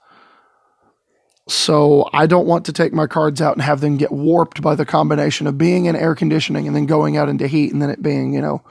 So 1.47 2.09
I 2.13 2.25
don't 2.27 2.45
want 2.45 2.65
to 2.65 2.73
take 2.73 2.93
my 2.93 3.07
cards 3.07 3.41
out 3.41 3.53
and 3.53 3.61
have 3.61 3.79
them 3.79 3.97
get 3.97 4.11
warped 4.11 4.61
by 4.61 4.75
the 4.75 4.85
combination 4.85 5.47
of 5.47 5.57
being 5.57 5.85
in 5.85 5.95
air 5.95 6.13
conditioning 6.13 6.67
and 6.67 6.75
then 6.75 6.85
going 6.85 7.15
out 7.15 7.29
into 7.29 7.47
heat 7.47 7.71
and 7.71 7.81
then 7.81 7.89
it 7.89 8.01
being, 8.01 8.33
you 8.33 8.41
know, 8.41 8.61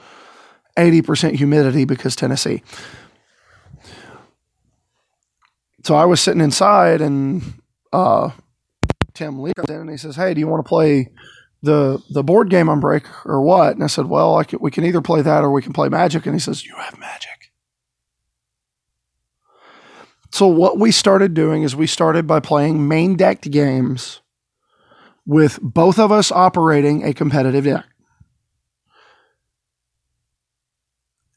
80% 0.77 1.33
humidity 1.33 1.85
because 1.85 2.15
Tennessee. 2.15 2.61
So 5.83 5.95
I 5.95 6.05
was 6.05 6.21
sitting 6.21 6.41
inside 6.41 7.01
and 7.01 7.41
uh, 7.91 8.29
Tim 9.13 9.41
Lee 9.41 9.53
comes 9.55 9.69
in 9.69 9.77
and 9.77 9.89
he 9.89 9.97
says, 9.97 10.15
"Hey, 10.15 10.33
do 10.33 10.39
you 10.39 10.47
want 10.47 10.63
to 10.63 10.67
play 10.67 11.09
the 11.63 12.03
the 12.11 12.23
board 12.23 12.49
game 12.49 12.69
on 12.69 12.79
break 12.79 13.05
or 13.25 13.41
what?" 13.41 13.73
And 13.73 13.83
I 13.83 13.87
said, 13.87 14.05
"Well, 14.05 14.35
I 14.35 14.43
can, 14.43 14.59
we 14.61 14.69
can 14.69 14.83
either 14.83 15.01
play 15.01 15.21
that 15.21 15.43
or 15.43 15.51
we 15.51 15.61
can 15.61 15.73
play 15.73 15.89
Magic." 15.89 16.25
And 16.25 16.35
he 16.35 16.39
says, 16.39 16.65
"You 16.65 16.75
have 16.75 16.99
Magic." 16.99 17.36
So 20.31 20.47
what 20.47 20.77
we 20.77 20.91
started 20.91 21.33
doing 21.33 21.63
is 21.63 21.75
we 21.75 21.87
started 21.87 22.27
by 22.27 22.39
playing 22.39 22.87
main 22.87 23.15
decked 23.15 23.49
games 23.49 24.21
with 25.25 25.59
both 25.61 25.99
of 25.99 26.11
us 26.11 26.31
operating 26.31 27.03
a 27.03 27.13
competitive 27.13 27.63
deck. 27.63 27.85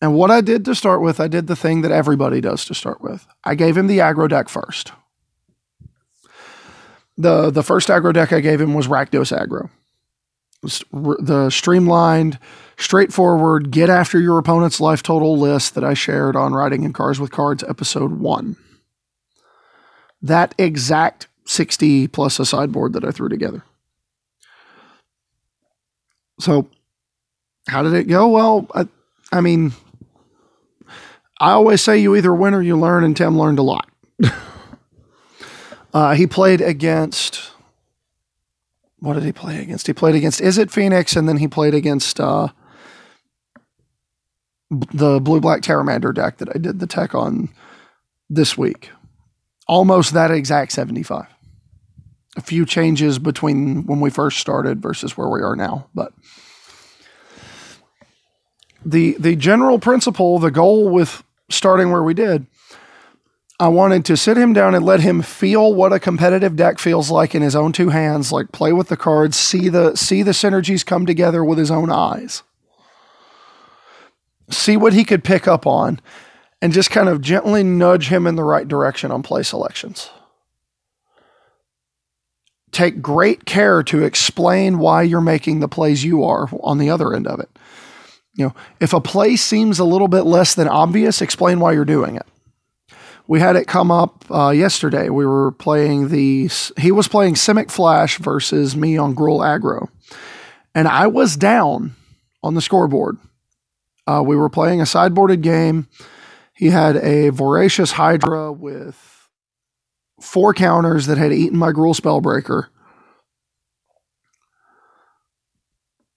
And 0.03 0.14
what 0.14 0.31
I 0.31 0.40
did 0.40 0.64
to 0.64 0.74
start 0.74 1.03
with, 1.03 1.20
I 1.20 1.29
did 1.29 1.46
the 1.46 1.57
thing 1.57 1.83
that 1.83 1.92
everybody 1.92 2.40
does 2.40 2.64
to 2.66 2.74
start 2.74 3.03
with. 3.03 3.26
I 3.44 3.55
gave 3.55 3.76
him 3.76 3.87
the 3.87 3.98
aggro 3.98 4.29
deck 4.29 4.48
first 4.48 4.92
the 7.20 7.50
the 7.50 7.62
first 7.62 7.88
aggro 7.88 8.12
deck 8.12 8.33
I 8.33 8.40
gave 8.40 8.61
him 8.61 8.74
was 8.74 8.88
Rakdos 8.88 9.37
aggro. 9.37 9.70
The 10.62 11.48
streamlined, 11.48 12.38
straightforward, 12.76 13.70
get 13.70 13.88
after 13.88 14.20
your 14.20 14.38
opponent's 14.38 14.79
life 14.79 15.03
total 15.03 15.38
list 15.38 15.74
that 15.74 15.85
I 15.85 15.94
shared 15.94 16.37
on 16.37 16.53
Writing 16.53 16.83
in 16.83 16.92
Cars 16.92 17.18
with 17.18 17.31
Cards 17.31 17.64
episode 17.66 18.20
one. 18.20 18.57
That 20.22 20.54
exact 20.59 21.28
60 21.46 22.09
plus 22.09 22.38
a 22.38 22.46
sideboard 22.46 22.92
that 22.92 23.04
I 23.04 23.11
threw 23.11 23.28
together. 23.28 23.64
So, 26.38 26.68
how 27.68 27.83
did 27.83 27.92
it 27.92 28.04
go? 28.04 28.28
Well, 28.28 28.66
I, 28.74 28.88
I 29.33 29.40
mean, 29.40 29.72
I 31.40 31.52
always 31.52 31.83
say 31.83 31.98
you 31.98 32.16
either 32.16 32.35
win 32.35 32.54
or 32.54 32.62
you 32.62 32.78
learn, 32.78 33.04
and 33.04 33.16
Tim 33.16 33.38
learned 33.38 33.59
a 33.59 33.62
lot. 33.62 33.88
Uh, 35.92 36.14
he 36.14 36.26
played 36.26 36.61
against. 36.61 37.50
What 39.00 39.14
did 39.14 39.24
he 39.24 39.33
play 39.33 39.61
against? 39.61 39.87
He 39.87 39.92
played 39.92 40.14
against 40.14 40.40
Izzet 40.40 40.70
Phoenix, 40.70 41.16
and 41.16 41.28
then 41.28 41.38
he 41.38 41.48
played 41.48 41.74
against 41.74 42.20
uh, 42.20 42.48
the 44.70 45.20
Blue 45.20 45.40
Black 45.40 45.62
Pteramander 45.62 46.14
deck 46.14 46.37
that 46.37 46.48
I 46.54 46.59
did 46.59 46.78
the 46.78 46.87
tech 46.87 47.14
on 47.14 47.48
this 48.28 48.56
week. 48.56 48.90
Almost 49.70 50.14
that 50.14 50.33
exact 50.33 50.72
75. 50.72 51.26
A 52.37 52.40
few 52.40 52.66
changes 52.66 53.18
between 53.18 53.87
when 53.87 54.00
we 54.00 54.11
first 54.11 54.38
started 54.38 54.83
versus 54.83 55.16
where 55.16 55.28
we 55.28 55.40
are 55.42 55.54
now, 55.54 55.88
but 55.94 56.12
the 58.85 59.16
the 59.18 59.37
general 59.37 59.78
principle, 59.78 60.38
the 60.38 60.50
goal 60.50 60.88
with 60.88 61.22
starting 61.48 61.90
where 61.90 62.02
we 62.02 62.14
did 62.14 62.46
I 63.61 63.68
wanted 63.68 64.06
to 64.06 64.16
sit 64.16 64.38
him 64.38 64.54
down 64.54 64.74
and 64.74 64.83
let 64.83 65.00
him 65.00 65.20
feel 65.20 65.74
what 65.74 65.92
a 65.92 66.00
competitive 66.00 66.56
deck 66.56 66.78
feels 66.78 67.11
like 67.11 67.35
in 67.35 67.42
his 67.42 67.54
own 67.54 67.72
two 67.72 67.90
hands, 67.90 68.33
like 68.33 68.52
play 68.52 68.72
with 68.72 68.88
the 68.88 68.96
cards, 68.96 69.37
see 69.37 69.68
the 69.68 69.94
see 69.96 70.22
the 70.22 70.30
synergies 70.30 70.85
come 70.85 71.04
together 71.04 71.44
with 71.44 71.59
his 71.59 71.70
own 71.70 71.90
eyes. 71.90 72.42
See 74.48 74.78
what 74.78 74.94
he 74.94 75.04
could 75.04 75.22
pick 75.22 75.46
up 75.46 75.66
on 75.66 76.00
and 76.62 76.73
just 76.73 76.90
kind 76.90 77.09
of 77.09 77.20
gently 77.20 77.62
nudge 77.62 78.09
him 78.09 78.27
in 78.27 78.37
the 78.37 78.44
right 78.44 78.66
direction 78.66 79.11
on 79.11 79.23
play 79.23 79.42
selections. 79.42 80.11
Take 82.73 83.03
great 83.03 83.44
care 83.46 83.83
to 83.85 84.05
explain 84.05 84.79
why 84.79 85.03
you're 85.03 85.20
making 85.20 85.61
the 85.61 85.68
plays 85.68 86.05
you 86.05 86.23
are 86.25 86.49
on 86.62 86.79
the 86.79 86.90
other 86.90 87.14
end 87.14 87.27
of 87.27 87.40
it. 87.40 87.49
You 88.35 88.46
know, 88.46 88.55
if 88.79 88.92
a 88.92 89.01
play 89.01 89.37
seems 89.37 89.79
a 89.79 89.85
little 89.85 90.07
bit 90.07 90.23
less 90.23 90.55
than 90.55 90.68
obvious, 90.68 91.20
explain 91.20 91.59
why 91.59 91.73
you're 91.73 91.85
doing 91.85 92.16
it 92.16 92.27
we 93.31 93.38
had 93.38 93.55
it 93.55 93.68
come 93.68 93.92
up 93.92 94.29
uh, 94.29 94.51
yesterday. 94.51 95.09
We 95.09 95.25
were 95.25 95.53
playing 95.53 96.09
the, 96.09 96.51
he 96.77 96.90
was 96.90 97.07
playing 97.07 97.35
Simic 97.35 97.70
Flash 97.70 98.18
versus 98.18 98.75
me 98.75 98.96
on 98.96 99.14
Gruul 99.14 99.38
Aggro. 99.38 99.88
And 100.75 100.88
I 100.88 101.07
was 101.07 101.37
down 101.37 101.94
on 102.42 102.55
the 102.55 102.61
scoreboard. 102.61 103.18
Uh, 104.05 104.25
we 104.27 104.35
were 104.35 104.49
playing 104.49 104.81
a 104.81 104.85
sideboarded 104.85 105.42
game. 105.42 105.87
He 106.61 106.68
had 106.68 106.96
a 106.96 107.31
Voracious 107.31 107.92
Hydra 107.92 108.53
with 108.53 109.31
four 110.20 110.53
counters 110.53 111.07
that 111.07 111.16
had 111.16 111.33
eaten 111.33 111.57
my 111.57 111.73
Gruul 111.73 111.99
Spellbreaker. 111.99 112.66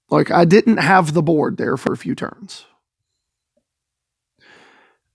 Like, 0.09 0.31
I 0.31 0.43
didn't 0.43 0.79
have 0.79 1.13
the 1.13 1.23
board 1.23 1.55
there 1.55 1.77
for 1.77 1.93
a 1.93 1.97
few 1.97 2.13
turns. 2.13 2.65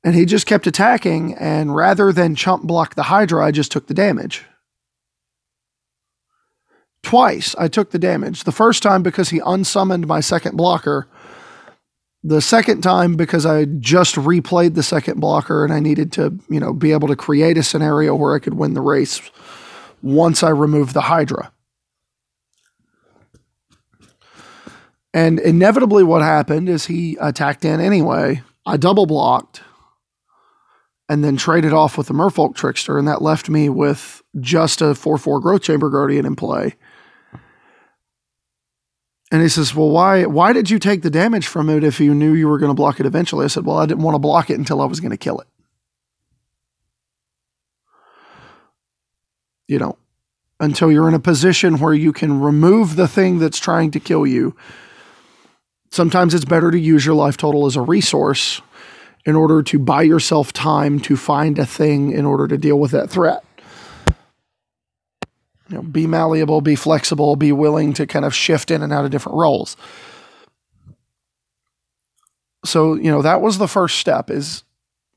And 0.03 0.15
he 0.15 0.25
just 0.25 0.47
kept 0.47 0.67
attacking, 0.67 1.35
and 1.35 1.77
rather 1.77 2.11
than 2.11 2.35
chump 2.35 2.63
block 2.63 2.95
the 2.95 3.03
Hydra, 3.03 3.45
I 3.45 3.51
just 3.51 3.71
took 3.71 3.87
the 3.87 3.93
damage. 3.93 4.47
Twice 7.03 7.55
I 7.59 7.69
took 7.69 7.91
the 7.91 7.99
damage. 7.99 8.45
The 8.45 8.51
first 8.51 8.83
time 8.83 9.03
because 9.03 9.29
he 9.29 9.43
unsummoned 9.45 10.07
my 10.07 10.21
second 10.21 10.57
blocker. 10.57 11.07
The 12.25 12.41
second 12.41 12.83
time 12.83 13.17
because 13.17 13.47
I 13.47 13.65
just 13.65 14.17
replayed 14.17 14.75
the 14.75 14.83
second 14.83 15.21
blocker 15.21 15.65
and 15.65 15.73
I 15.73 15.81
needed 15.81 16.13
to, 16.13 16.39
you 16.51 16.59
know, 16.59 16.73
be 16.73 16.93
able 16.93 17.09
to 17.09 17.17
create 17.17 17.57
a 17.57 17.63
scenario 17.63 18.15
where 18.15 18.35
I 18.35 18.41
could 18.41 18.55
win 18.55 18.75
the 18.75 18.81
race 18.81 19.21
once 20.03 20.43
I 20.43 20.51
removed 20.51 20.95
the 20.95 21.03
Hydra. 21.03 21.53
And 25.15 25.39
inevitably, 25.41 26.05
what 26.05 26.23
happened 26.23 26.69
is 26.69 26.87
he 26.87 27.17
attacked 27.21 27.65
in 27.65 27.81
anyway. 27.81 28.43
I 28.67 28.77
double 28.77 29.07
blocked 29.07 29.63
and 31.09 31.25
then 31.25 31.37
traded 31.37 31.73
off 31.73 31.97
with 31.97 32.09
the 32.09 32.15
Merfolk 32.15 32.55
Trickster, 32.55 32.99
and 32.99 33.09
that 33.09 33.23
left 33.23 33.49
me 33.49 33.69
with 33.69 34.23
just 34.41 34.83
a 34.83 34.95
4 34.95 35.19
4 35.19 35.41
Growth 35.41 35.63
Chamber 35.63 35.89
Guardian 35.89 36.27
in 36.27 36.37
play. 36.37 36.75
And 39.31 39.43
he 39.43 39.49
says, 39.49 39.75
Well, 39.75 39.91
why 39.91 40.25
why 40.25 40.53
did 40.53 40.71
you 40.71 40.79
take 40.79 41.03
the 41.03 41.11
damage 41.11 41.47
from 41.47 41.69
it 41.69 41.85
if 41.85 42.01
you 42.01 42.15
knew 42.15 42.35
you 42.35 42.49
were 42.49 42.59
going 42.59 42.71
to 42.71 42.75
block 42.75 42.99
it 42.99 43.07
eventually? 43.07 43.45
I 43.45 43.49
said, 43.49 43.67
Well, 43.67 43.79
I 43.79 43.87
didn't 43.87 44.03
want 44.03 44.15
to 44.15 44.21
block 44.21 44.51
it 44.51 44.59
until 44.59 44.81
I 44.81 44.87
was 44.87 45.01
going 45.01 45.11
to 45.11 45.19
kill 45.19 45.41
it. 45.41 45.47
You 49.67 49.79
know, 49.79 49.99
until 50.61 50.91
you're 50.91 51.09
in 51.09 51.15
a 51.15 51.21
position 51.21 51.79
where 51.79 51.93
you 51.93 52.13
can 52.13 52.41
remove 52.41 52.97
the 52.97 53.09
thing 53.09 53.39
that's 53.39 53.59
trying 53.59 53.91
to 53.91 54.01
kill 54.01 54.27
you. 54.27 54.57
Sometimes 55.91 56.35
it's 56.35 56.45
better 56.45 56.71
to 56.71 56.79
use 56.79 57.05
your 57.05 57.15
life 57.15 57.37
total 57.37 57.67
as 57.67 57.77
a 57.77 57.83
resource 57.83 58.63
in 59.25 59.37
order 59.37 59.63
to 59.63 59.79
buy 59.79 60.03
yourself 60.03 60.53
time 60.55 61.01
to 61.01 61.17
find 61.17 61.59
a 61.59 61.67
thing 61.67 62.13
in 62.13 62.25
order 62.25 62.49
to 62.49 62.57
deal 62.57 62.79
with 62.79 62.93
that 62.93 63.11
threat. 63.11 63.45
You 65.69 65.77
know, 65.77 65.83
be 65.83 66.07
malleable, 66.07 66.61
be 66.61 66.75
flexible, 66.75 67.37
be 67.37 67.53
willing 67.53 67.93
to 67.95 68.07
kind 68.07 68.25
of 68.25 68.35
shift 68.35 68.71
in 68.71 68.83
and 68.83 68.93
out 68.93 69.05
of 69.05 69.11
different 69.11 69.37
roles. 69.39 69.77
So, 72.65 72.95
you 72.95 73.11
know, 73.11 73.23
that 73.23 73.41
was 73.41 73.59
the 73.59 73.69
first 73.69 73.99
step 73.99 74.31
is 74.31 74.65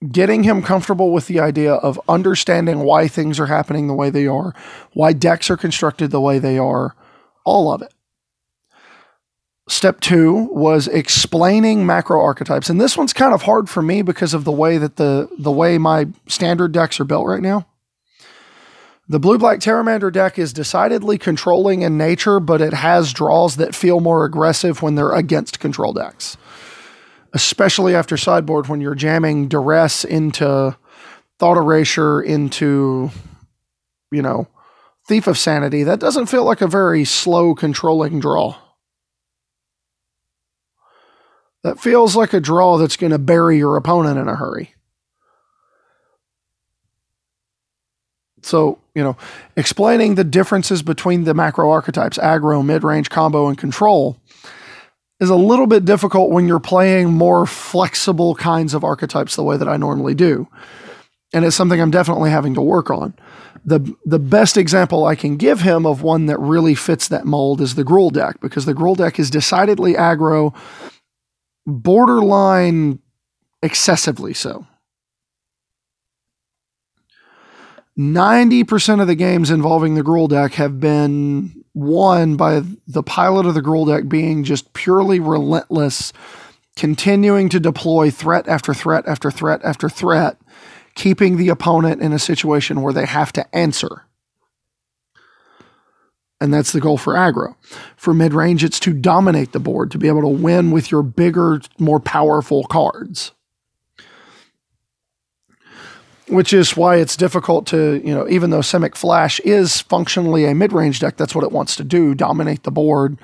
getting 0.09 0.43
him 0.43 0.61
comfortable 0.61 1.11
with 1.11 1.27
the 1.27 1.39
idea 1.39 1.73
of 1.73 2.01
understanding 2.09 2.79
why 2.79 3.07
things 3.07 3.39
are 3.39 3.45
happening 3.45 3.87
the 3.87 3.93
way 3.93 4.09
they 4.09 4.27
are, 4.27 4.53
why 4.93 5.13
decks 5.13 5.49
are 5.49 5.57
constructed 5.57 6.11
the 6.11 6.21
way 6.21 6.39
they 6.39 6.57
are, 6.57 6.95
all 7.45 7.71
of 7.71 7.81
it. 7.81 7.93
Step 9.69 9.99
two 10.01 10.49
was 10.51 10.87
explaining 10.87 11.85
macro 11.85 12.19
archetypes. 12.19 12.69
And 12.69 12.81
this 12.81 12.97
one's 12.97 13.13
kind 13.13 13.33
of 13.33 13.43
hard 13.43 13.69
for 13.69 13.81
me 13.81 14.01
because 14.01 14.33
of 14.33 14.43
the 14.43 14.51
way 14.51 14.77
that 14.77 14.97
the, 14.97 15.29
the 15.37 15.51
way 15.51 15.77
my 15.77 16.07
standard 16.27 16.71
decks 16.71 16.99
are 16.99 17.05
built 17.05 17.27
right 17.27 17.41
now. 17.41 17.67
The 19.11 19.19
blue 19.19 19.37
black 19.37 19.59
Pteramander 19.59 20.11
deck 20.11 20.39
is 20.39 20.53
decidedly 20.53 21.17
controlling 21.17 21.81
in 21.81 21.97
nature, 21.97 22.39
but 22.39 22.61
it 22.61 22.73
has 22.73 23.13
draws 23.13 23.57
that 23.57 23.75
feel 23.75 23.99
more 23.99 24.25
aggressive 24.25 24.81
when 24.81 24.95
they're 24.95 25.13
against 25.13 25.59
control 25.59 25.93
decks 25.93 26.37
especially 27.33 27.95
after 27.95 28.17
sideboard 28.17 28.67
when 28.67 28.81
you're 28.81 28.95
jamming 28.95 29.47
duress 29.47 30.03
into 30.03 30.75
thought 31.39 31.57
erasure 31.57 32.21
into 32.21 33.09
you 34.11 34.21
know 34.21 34.47
thief 35.07 35.27
of 35.27 35.37
sanity. 35.37 35.83
That 35.83 35.99
doesn't 35.99 36.27
feel 36.27 36.43
like 36.43 36.61
a 36.61 36.67
very 36.67 37.05
slow 37.05 37.55
controlling 37.55 38.19
draw. 38.19 38.55
That 41.63 41.79
feels 41.79 42.15
like 42.15 42.33
a 42.33 42.39
draw 42.39 42.77
that's 42.77 42.97
going 42.97 43.11
to 43.11 43.19
bury 43.19 43.57
your 43.57 43.77
opponent 43.77 44.17
in 44.17 44.27
a 44.27 44.35
hurry 44.35 44.73
so 48.41 48.77
you 48.95 49.03
know 49.03 49.15
explaining 49.55 50.15
the 50.15 50.23
differences 50.23 50.81
between 50.81 51.23
the 51.23 51.33
macro 51.33 51.69
archetypes 51.69 52.17
aggro 52.17 52.65
mid-range 52.65 53.09
combo 53.09 53.47
and 53.47 53.57
control 53.57 54.17
is 55.21 55.29
a 55.29 55.35
little 55.35 55.67
bit 55.67 55.85
difficult 55.85 56.31
when 56.31 56.47
you're 56.47 56.59
playing 56.59 57.13
more 57.13 57.45
flexible 57.45 58.33
kinds 58.35 58.73
of 58.73 58.83
archetypes 58.83 59.35
the 59.35 59.43
way 59.43 59.55
that 59.55 59.69
I 59.69 59.77
normally 59.77 60.15
do. 60.15 60.47
And 61.31 61.45
it's 61.45 61.55
something 61.55 61.79
I'm 61.79 61.91
definitely 61.91 62.31
having 62.31 62.55
to 62.55 62.61
work 62.61 62.89
on. 62.89 63.13
The 63.63 63.95
the 64.03 64.17
best 64.17 64.57
example 64.57 65.05
I 65.05 65.15
can 65.15 65.37
give 65.37 65.61
him 65.61 65.85
of 65.85 66.01
one 66.01 66.25
that 66.25 66.39
really 66.39 66.73
fits 66.73 67.07
that 67.07 67.25
mold 67.25 67.61
is 67.61 67.75
the 67.75 67.83
Gruul 67.85 68.11
deck, 68.11 68.41
because 68.41 68.65
the 68.65 68.73
Gruul 68.73 68.97
deck 68.97 69.19
is 69.19 69.29
decidedly 69.29 69.93
aggro, 69.93 70.55
borderline 71.67 72.99
excessively 73.61 74.33
so. 74.33 74.65
90% 78.01 78.99
of 78.99 79.07
the 79.07 79.15
games 79.15 79.51
involving 79.51 79.93
the 79.93 80.01
Gruul 80.01 80.27
deck 80.27 80.53
have 80.53 80.79
been 80.79 81.63
won 81.75 82.35
by 82.35 82.63
the 82.87 83.03
pilot 83.03 83.45
of 83.45 83.53
the 83.53 83.61
Gruul 83.61 83.87
deck 83.87 84.09
being 84.09 84.43
just 84.43 84.73
purely 84.73 85.19
relentless, 85.19 86.11
continuing 86.75 87.47
to 87.49 87.59
deploy 87.59 88.09
threat 88.09 88.47
after 88.47 88.73
threat 88.73 89.07
after 89.07 89.29
threat 89.29 89.61
after 89.63 89.87
threat, 89.87 90.37
keeping 90.95 91.37
the 91.37 91.49
opponent 91.49 92.01
in 92.01 92.11
a 92.11 92.19
situation 92.19 92.81
where 92.81 92.93
they 92.93 93.05
have 93.05 93.31
to 93.33 93.55
answer. 93.55 94.03
And 96.39 96.51
that's 96.51 96.71
the 96.71 96.81
goal 96.81 96.97
for 96.97 97.13
aggro. 97.13 97.55
For 97.95 98.15
mid 98.15 98.33
range, 98.33 98.63
it's 98.63 98.79
to 98.79 98.93
dominate 98.93 99.51
the 99.51 99.59
board, 99.59 99.91
to 99.91 99.99
be 99.99 100.07
able 100.07 100.21
to 100.21 100.27
win 100.27 100.71
with 100.71 100.89
your 100.89 101.03
bigger, 101.03 101.61
more 101.77 101.99
powerful 101.99 102.63
cards 102.63 103.31
which 106.31 106.53
is 106.53 106.77
why 106.77 106.95
it's 106.95 107.17
difficult 107.17 107.67
to, 107.67 108.01
you 108.05 108.15
know, 108.15 108.27
even 108.29 108.51
though 108.51 108.59
Simic 108.59 108.95
Flash 108.95 109.41
is 109.41 109.81
functionally 109.81 110.45
a 110.45 110.55
mid 110.55 110.71
range 110.71 111.01
deck, 111.01 111.17
that's 111.17 111.35
what 111.35 111.43
it 111.43 111.51
wants 111.51 111.75
to 111.75 111.83
do 111.83 112.15
dominate 112.15 112.63
the 112.63 112.71
board, 112.71 113.17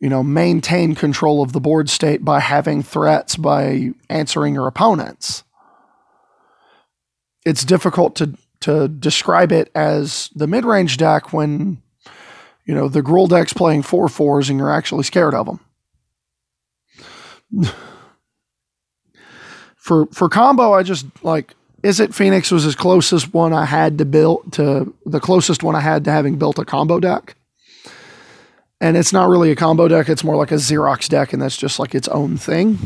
you 0.00 0.10
know, 0.10 0.22
maintain 0.22 0.94
control 0.94 1.42
of 1.42 1.52
the 1.52 1.60
board 1.60 1.88
state 1.88 2.24
by 2.24 2.40
having 2.40 2.82
threats, 2.82 3.36
by 3.36 3.92
answering 4.10 4.54
your 4.54 4.66
opponents. 4.66 5.44
It's 7.46 7.64
difficult 7.64 8.14
to, 8.16 8.36
to 8.60 8.86
describe 8.86 9.50
it 9.50 9.70
as 9.74 10.28
the 10.34 10.46
mid 10.46 10.66
range 10.66 10.98
deck 10.98 11.32
when, 11.32 11.80
you 12.66 12.74
know, 12.74 12.88
the 12.88 13.02
Gruul 13.02 13.30
deck's 13.30 13.54
playing 13.54 13.82
four 13.82 14.08
fours 14.08 14.50
and 14.50 14.58
you're 14.58 14.70
actually 14.70 15.04
scared 15.04 15.34
of 15.34 15.46
them. 15.46 15.60
for 19.76 20.06
for 20.12 20.28
combo, 20.28 20.74
I 20.74 20.82
just 20.82 21.06
like 21.24 21.54
Izzet 21.82 22.14
Phoenix 22.14 22.50
was 22.50 22.64
as 22.64 22.76
closest 22.76 23.34
one 23.34 23.52
I 23.52 23.64
had 23.64 23.98
to 23.98 24.04
build 24.04 24.52
to 24.52 24.94
the 25.04 25.20
closest 25.20 25.62
one 25.62 25.74
I 25.74 25.80
had 25.80 26.04
to 26.04 26.12
having 26.12 26.36
built 26.36 26.58
a 26.58 26.64
combo 26.64 27.00
deck. 27.00 27.34
And 28.80 28.96
it's 28.96 29.12
not 29.12 29.28
really 29.28 29.50
a 29.50 29.56
combo 29.56 29.88
deck, 29.88 30.08
it's 30.08 30.24
more 30.24 30.36
like 30.36 30.52
a 30.52 30.56
Xerox 30.56 31.08
deck, 31.08 31.32
and 31.32 31.42
that's 31.42 31.56
just 31.56 31.78
like 31.78 31.94
its 31.94 32.08
own 32.08 32.36
thing. 32.36 32.78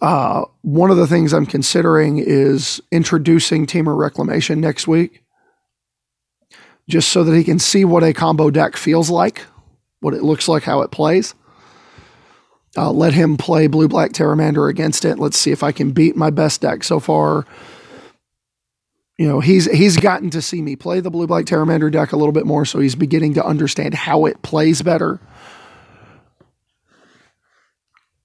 Uh, 0.00 0.44
one 0.62 0.90
of 0.90 0.96
the 0.96 1.06
things 1.06 1.32
I'm 1.32 1.46
considering 1.46 2.18
is 2.18 2.80
introducing 2.90 3.66
Temur 3.66 3.96
Reclamation 3.96 4.60
next 4.60 4.88
week, 4.88 5.22
just 6.88 7.10
so 7.10 7.22
that 7.22 7.36
he 7.36 7.44
can 7.44 7.60
see 7.60 7.84
what 7.84 8.02
a 8.02 8.12
combo 8.12 8.50
deck 8.50 8.76
feels 8.76 9.10
like, 9.10 9.42
what 10.00 10.14
it 10.14 10.24
looks 10.24 10.48
like, 10.48 10.64
how 10.64 10.82
it 10.82 10.90
plays. 10.90 11.34
Uh, 12.76 12.90
let 12.90 13.12
him 13.12 13.36
play 13.36 13.66
Blue 13.66 13.88
Black 13.88 14.12
Pteramander 14.12 14.68
against 14.70 15.04
it. 15.04 15.18
Let's 15.18 15.36
see 15.36 15.50
if 15.50 15.62
I 15.62 15.72
can 15.72 15.90
beat 15.90 16.16
my 16.16 16.30
best 16.30 16.62
deck 16.62 16.84
so 16.84 17.00
far. 17.00 17.44
You 19.18 19.28
know, 19.28 19.40
he's 19.40 19.70
he's 19.70 19.98
gotten 19.98 20.30
to 20.30 20.40
see 20.40 20.62
me 20.62 20.74
play 20.74 21.00
the 21.00 21.10
Blue 21.10 21.26
Black 21.26 21.44
Pteramander 21.44 21.92
deck 21.92 22.12
a 22.12 22.16
little 22.16 22.32
bit 22.32 22.46
more, 22.46 22.64
so 22.64 22.80
he's 22.80 22.94
beginning 22.94 23.34
to 23.34 23.44
understand 23.44 23.94
how 23.94 24.24
it 24.24 24.40
plays 24.42 24.80
better. 24.80 25.20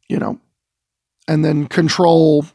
You 0.08 0.18
know, 0.18 0.40
and 1.28 1.44
then 1.44 1.68
control 1.68 2.46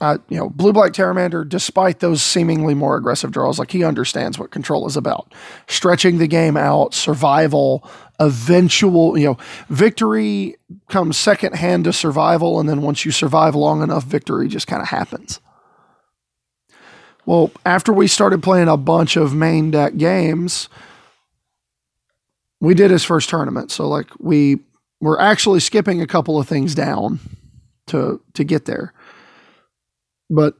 uh, 0.00 0.18
you 0.28 0.36
know, 0.36 0.48
Blue 0.48 0.72
Black 0.72 0.92
Pteramander, 0.92 1.48
despite 1.48 1.98
those 1.98 2.22
seemingly 2.22 2.74
more 2.74 2.96
aggressive 2.96 3.32
draws, 3.32 3.58
like 3.58 3.72
he 3.72 3.82
understands 3.82 4.38
what 4.38 4.50
control 4.50 4.86
is 4.86 4.96
about. 4.96 5.34
Stretching 5.66 6.18
the 6.18 6.28
game 6.28 6.56
out, 6.56 6.94
survival, 6.94 7.88
eventual, 8.20 9.18
you 9.18 9.26
know, 9.26 9.38
victory 9.68 10.56
comes 10.88 11.16
second 11.16 11.56
hand 11.56 11.84
to 11.84 11.92
survival. 11.92 12.60
And 12.60 12.68
then 12.68 12.82
once 12.82 13.04
you 13.04 13.10
survive 13.10 13.56
long 13.56 13.82
enough, 13.82 14.04
victory 14.04 14.46
just 14.46 14.68
kind 14.68 14.82
of 14.82 14.88
happens. 14.88 15.40
Well, 17.26 17.50
after 17.66 17.92
we 17.92 18.06
started 18.06 18.42
playing 18.42 18.68
a 18.68 18.76
bunch 18.76 19.16
of 19.16 19.34
main 19.34 19.70
deck 19.72 19.96
games, 19.96 20.68
we 22.60 22.72
did 22.72 22.90
his 22.90 23.04
first 23.04 23.28
tournament. 23.28 23.70
So, 23.70 23.86
like, 23.86 24.08
we 24.18 24.60
were 25.00 25.20
actually 25.20 25.60
skipping 25.60 26.00
a 26.00 26.06
couple 26.06 26.38
of 26.38 26.48
things 26.48 26.74
down 26.74 27.18
to 27.88 28.20
to 28.34 28.44
get 28.44 28.64
there 28.64 28.92
but 30.30 30.54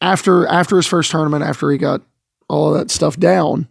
after 0.00 0.46
after 0.46 0.76
his 0.76 0.86
first 0.86 1.10
tournament, 1.10 1.44
after 1.44 1.70
he 1.70 1.78
got 1.78 2.02
all 2.48 2.72
of 2.72 2.78
that 2.78 2.90
stuff 2.90 3.16
down, 3.18 3.68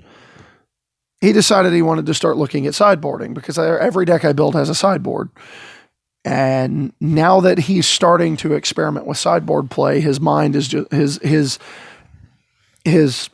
he 1.22 1.34
decided 1.34 1.74
he 1.74 1.82
wanted 1.82 2.06
to 2.06 2.14
start 2.14 2.38
looking 2.38 2.66
at 2.68 2.74
sideboarding 2.74 3.34
because 3.34 3.58
every 3.58 4.06
deck 4.06 4.24
I 4.24 4.34
build 4.34 4.56
has 4.56 4.70
a 4.70 4.76
sideboard. 4.76 5.30
And 6.26 6.94
now 7.00 7.40
that 7.42 7.60
he's 7.60 7.88
starting 7.88 8.36
to 8.38 8.54
experiment 8.54 9.06
with 9.06 9.18
sideboard 9.18 9.72
play, 9.72 10.02
his 10.02 10.20
mind 10.20 10.56
is 10.56 10.68
just 10.68 10.92
his 10.92 11.20
his 11.24 11.60
his 12.84 13.30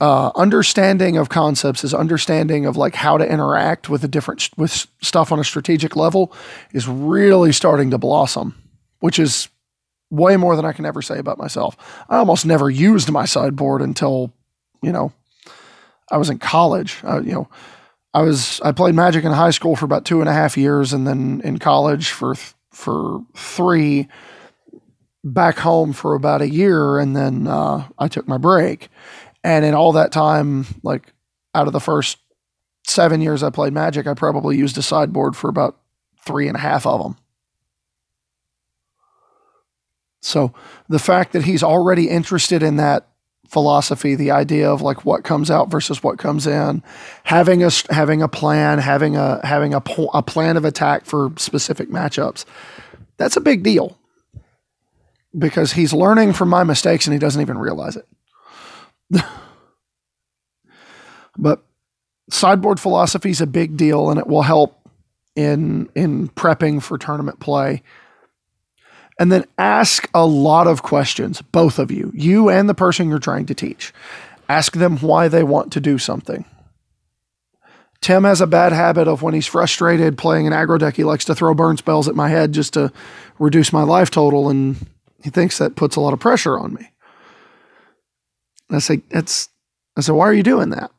uh, 0.00 0.30
understanding 0.36 1.16
of 1.16 1.28
concepts, 1.28 1.82
his 1.82 1.92
understanding 1.92 2.66
of 2.66 2.76
like 2.76 2.94
how 2.94 3.18
to 3.18 3.30
interact 3.30 3.88
with 3.88 4.00
the 4.00 4.08
different 4.08 4.48
with 4.56 4.86
stuff 5.02 5.32
on 5.32 5.38
a 5.38 5.44
strategic 5.44 5.96
level 5.96 6.32
is 6.72 6.88
really 6.88 7.52
starting 7.52 7.90
to 7.90 7.98
blossom 7.98 8.54
which 9.00 9.18
is 9.18 9.48
way 10.10 10.36
more 10.36 10.56
than 10.56 10.64
I 10.64 10.72
can 10.72 10.86
ever 10.86 11.02
say 11.02 11.18
about 11.18 11.38
myself. 11.38 11.76
I 12.08 12.16
almost 12.16 12.46
never 12.46 12.70
used 12.70 13.10
my 13.10 13.24
sideboard 13.24 13.82
until, 13.82 14.32
you 14.82 14.92
know, 14.92 15.12
I 16.10 16.16
was 16.16 16.30
in 16.30 16.38
college. 16.38 16.98
Uh, 17.04 17.20
you 17.20 17.32
know, 17.32 17.48
I 18.14 18.22
was 18.22 18.60
I 18.62 18.72
played 18.72 18.94
Magic 18.94 19.24
in 19.24 19.32
high 19.32 19.50
school 19.50 19.76
for 19.76 19.84
about 19.84 20.04
two 20.04 20.20
and 20.20 20.28
a 20.28 20.32
half 20.32 20.56
years, 20.56 20.92
and 20.92 21.06
then 21.06 21.40
in 21.44 21.58
college 21.58 22.10
for 22.10 22.34
for 22.70 23.20
three. 23.36 24.08
Back 25.24 25.58
home 25.58 25.92
for 25.92 26.14
about 26.14 26.42
a 26.42 26.48
year, 26.48 26.98
and 26.98 27.14
then 27.14 27.48
uh, 27.48 27.88
I 27.98 28.06
took 28.06 28.28
my 28.28 28.38
break. 28.38 28.88
And 29.42 29.64
in 29.64 29.74
all 29.74 29.92
that 29.92 30.12
time, 30.12 30.64
like 30.84 31.12
out 31.54 31.66
of 31.66 31.72
the 31.72 31.80
first 31.80 32.18
seven 32.86 33.20
years 33.20 33.42
I 33.42 33.50
played 33.50 33.72
Magic, 33.72 34.06
I 34.06 34.14
probably 34.14 34.56
used 34.56 34.78
a 34.78 34.82
sideboard 34.82 35.36
for 35.36 35.50
about 35.50 35.76
three 36.24 36.46
and 36.46 36.56
a 36.56 36.60
half 36.60 36.86
of 36.86 37.02
them. 37.02 37.16
So 40.20 40.52
the 40.88 40.98
fact 40.98 41.32
that 41.32 41.44
he's 41.44 41.62
already 41.62 42.08
interested 42.08 42.62
in 42.62 42.76
that 42.76 43.08
philosophy, 43.48 44.14
the 44.14 44.30
idea 44.30 44.70
of 44.70 44.82
like 44.82 45.04
what 45.04 45.24
comes 45.24 45.50
out 45.50 45.70
versus 45.70 46.02
what 46.02 46.18
comes 46.18 46.46
in, 46.46 46.82
having 47.24 47.62
a 47.62 47.70
having 47.90 48.22
a 48.22 48.28
plan, 48.28 48.78
having 48.78 49.16
a 49.16 49.44
having 49.44 49.74
a, 49.74 49.82
a 50.14 50.22
plan 50.22 50.56
of 50.56 50.64
attack 50.64 51.04
for 51.04 51.32
specific 51.36 51.88
matchups, 51.88 52.44
that's 53.16 53.36
a 53.36 53.40
big 53.40 53.62
deal 53.62 53.96
because 55.36 55.72
he's 55.72 55.92
learning 55.92 56.32
from 56.32 56.48
my 56.48 56.64
mistakes 56.64 57.06
and 57.06 57.12
he 57.12 57.18
doesn't 57.18 57.40
even 57.40 57.58
realize 57.58 57.96
it. 57.96 58.06
but 61.38 61.64
sideboard 62.30 62.80
philosophy 62.80 63.30
is 63.30 63.40
a 63.40 63.46
big 63.46 63.76
deal 63.76 64.10
and 64.10 64.18
it 64.18 64.26
will 64.26 64.42
help 64.42 64.88
in 65.36 65.88
in 65.94 66.28
prepping 66.28 66.82
for 66.82 66.98
tournament 66.98 67.40
play. 67.40 67.82
And 69.18 69.32
then 69.32 69.44
ask 69.58 70.08
a 70.14 70.24
lot 70.24 70.66
of 70.66 70.82
questions, 70.82 71.42
both 71.42 71.78
of 71.78 71.90
you, 71.90 72.12
you 72.14 72.48
and 72.48 72.68
the 72.68 72.74
person 72.74 73.08
you're 73.08 73.18
trying 73.18 73.46
to 73.46 73.54
teach. 73.54 73.92
Ask 74.48 74.74
them 74.74 74.98
why 74.98 75.28
they 75.28 75.42
want 75.42 75.72
to 75.72 75.80
do 75.80 75.98
something. 75.98 76.44
Tim 78.00 78.22
has 78.24 78.40
a 78.40 78.46
bad 78.46 78.72
habit 78.72 79.08
of 79.08 79.22
when 79.22 79.34
he's 79.34 79.46
frustrated 79.46 80.16
playing 80.16 80.46
an 80.46 80.52
aggro 80.52 80.78
deck, 80.78 80.94
he 80.94 81.04
likes 81.04 81.24
to 81.24 81.34
throw 81.34 81.52
burn 81.52 81.76
spells 81.76 82.06
at 82.06 82.14
my 82.14 82.28
head 82.28 82.52
just 82.52 82.74
to 82.74 82.92
reduce 83.40 83.72
my 83.72 83.82
life 83.82 84.10
total, 84.10 84.48
and 84.48 84.76
he 85.24 85.30
thinks 85.30 85.58
that 85.58 85.74
puts 85.74 85.96
a 85.96 86.00
lot 86.00 86.12
of 86.12 86.20
pressure 86.20 86.56
on 86.56 86.74
me. 86.74 86.90
I 88.70 88.78
say, 88.78 89.02
"That's," 89.10 89.48
I 89.96 90.00
said, 90.02 90.12
"Why 90.12 90.28
are 90.28 90.32
you 90.32 90.44
doing 90.44 90.70
that?" 90.70 90.92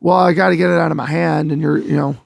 Well, 0.00 0.16
I 0.16 0.32
got 0.32 0.50
to 0.50 0.56
get 0.56 0.70
it 0.70 0.78
out 0.78 0.90
of 0.90 0.96
my 0.96 1.06
hand, 1.06 1.50
and 1.50 1.60
you're, 1.60 1.78
you 1.78 1.96
know, 1.96 2.16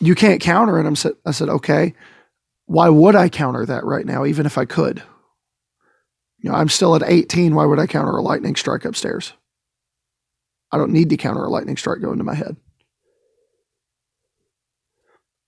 you 0.00 0.14
can't 0.14 0.40
counter 0.40 0.78
it. 0.78 0.86
I'm 0.86 0.96
I 1.26 1.30
said, 1.32 1.48
okay, 1.48 1.94
why 2.68 2.90
would 2.90 3.16
I 3.16 3.30
counter 3.30 3.64
that 3.64 3.84
right 3.84 4.04
now, 4.04 4.26
even 4.26 4.44
if 4.44 4.58
I 4.58 4.66
could? 4.66 5.02
You 6.38 6.50
know, 6.50 6.56
I'm 6.56 6.68
still 6.68 6.94
at 6.94 7.02
18. 7.02 7.54
Why 7.54 7.64
would 7.64 7.78
I 7.78 7.86
counter 7.86 8.12
a 8.12 8.22
lightning 8.22 8.56
strike 8.56 8.84
upstairs? 8.84 9.32
I 10.70 10.76
don't 10.76 10.92
need 10.92 11.08
to 11.10 11.16
counter 11.16 11.42
a 11.42 11.48
lightning 11.48 11.78
strike 11.78 12.02
going 12.02 12.18
to 12.18 12.24
my 12.24 12.34
head. 12.34 12.56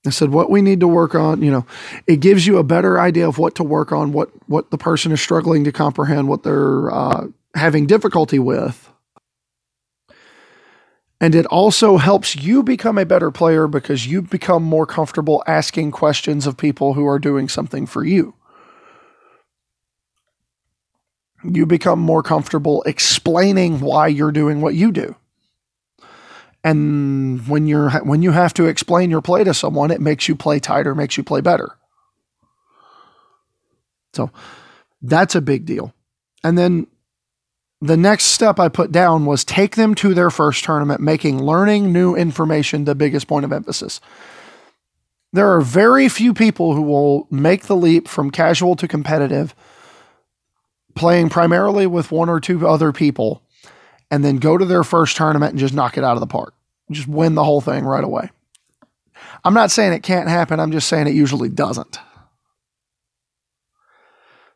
I 0.06 0.10
said, 0.10 0.30
what 0.30 0.50
we 0.50 0.62
need 0.62 0.80
to 0.80 0.88
work 0.88 1.14
on, 1.14 1.42
you 1.42 1.50
know, 1.50 1.66
it 2.06 2.20
gives 2.20 2.46
you 2.46 2.56
a 2.56 2.64
better 2.64 2.98
idea 2.98 3.28
of 3.28 3.36
what 3.36 3.54
to 3.56 3.62
work 3.62 3.92
on, 3.92 4.12
what 4.12 4.30
what 4.48 4.70
the 4.70 4.78
person 4.78 5.12
is 5.12 5.20
struggling 5.20 5.64
to 5.64 5.72
comprehend, 5.72 6.26
what 6.26 6.42
they're 6.42 6.90
uh, 6.90 7.26
having 7.54 7.86
difficulty 7.86 8.38
with. 8.38 8.89
And 11.20 11.34
it 11.34 11.44
also 11.46 11.98
helps 11.98 12.34
you 12.34 12.62
become 12.62 12.96
a 12.96 13.04
better 13.04 13.30
player 13.30 13.66
because 13.68 14.06
you 14.06 14.22
become 14.22 14.62
more 14.62 14.86
comfortable 14.86 15.44
asking 15.46 15.90
questions 15.90 16.46
of 16.46 16.56
people 16.56 16.94
who 16.94 17.06
are 17.06 17.18
doing 17.18 17.48
something 17.48 17.86
for 17.86 18.04
you. 18.04 18.34
You 21.44 21.66
become 21.66 21.98
more 21.98 22.22
comfortable 22.22 22.82
explaining 22.84 23.80
why 23.80 24.08
you're 24.08 24.32
doing 24.32 24.62
what 24.62 24.74
you 24.74 24.92
do. 24.92 25.16
And 26.62 27.46
when 27.48 27.66
you're 27.66 27.90
when 28.00 28.22
you 28.22 28.32
have 28.32 28.52
to 28.54 28.66
explain 28.66 29.10
your 29.10 29.22
play 29.22 29.44
to 29.44 29.54
someone, 29.54 29.90
it 29.90 30.00
makes 30.00 30.28
you 30.28 30.36
play 30.36 30.58
tighter, 30.58 30.94
makes 30.94 31.16
you 31.16 31.22
play 31.22 31.40
better. 31.40 31.70
So 34.12 34.30
that's 35.00 35.34
a 35.34 35.40
big 35.40 35.64
deal. 35.64 35.94
And 36.44 36.58
then 36.58 36.86
the 37.80 37.96
next 37.96 38.24
step 38.24 38.58
I 38.60 38.68
put 38.68 38.92
down 38.92 39.24
was 39.24 39.44
take 39.44 39.76
them 39.76 39.94
to 39.96 40.12
their 40.12 40.30
first 40.30 40.64
tournament, 40.64 41.00
making 41.00 41.42
learning 41.42 41.92
new 41.92 42.14
information 42.14 42.84
the 42.84 42.94
biggest 42.94 43.26
point 43.26 43.44
of 43.44 43.52
emphasis. 43.52 44.00
There 45.32 45.50
are 45.54 45.60
very 45.60 46.08
few 46.08 46.34
people 46.34 46.74
who 46.74 46.82
will 46.82 47.26
make 47.30 47.62
the 47.62 47.76
leap 47.76 48.08
from 48.08 48.30
casual 48.30 48.76
to 48.76 48.88
competitive, 48.88 49.54
playing 50.94 51.30
primarily 51.30 51.86
with 51.86 52.10
one 52.12 52.28
or 52.28 52.40
two 52.40 52.66
other 52.66 52.92
people, 52.92 53.42
and 54.10 54.24
then 54.24 54.36
go 54.36 54.58
to 54.58 54.64
their 54.64 54.84
first 54.84 55.16
tournament 55.16 55.52
and 55.52 55.60
just 55.60 55.72
knock 55.72 55.96
it 55.96 56.04
out 56.04 56.16
of 56.16 56.20
the 56.20 56.26
park. 56.26 56.54
Just 56.90 57.08
win 57.08 57.34
the 57.34 57.44
whole 57.44 57.60
thing 57.60 57.84
right 57.84 58.04
away. 58.04 58.30
I'm 59.44 59.54
not 59.54 59.70
saying 59.70 59.92
it 59.92 60.02
can't 60.02 60.28
happen, 60.28 60.60
I'm 60.60 60.72
just 60.72 60.88
saying 60.88 61.06
it 61.06 61.14
usually 61.14 61.48
doesn't. 61.48 61.98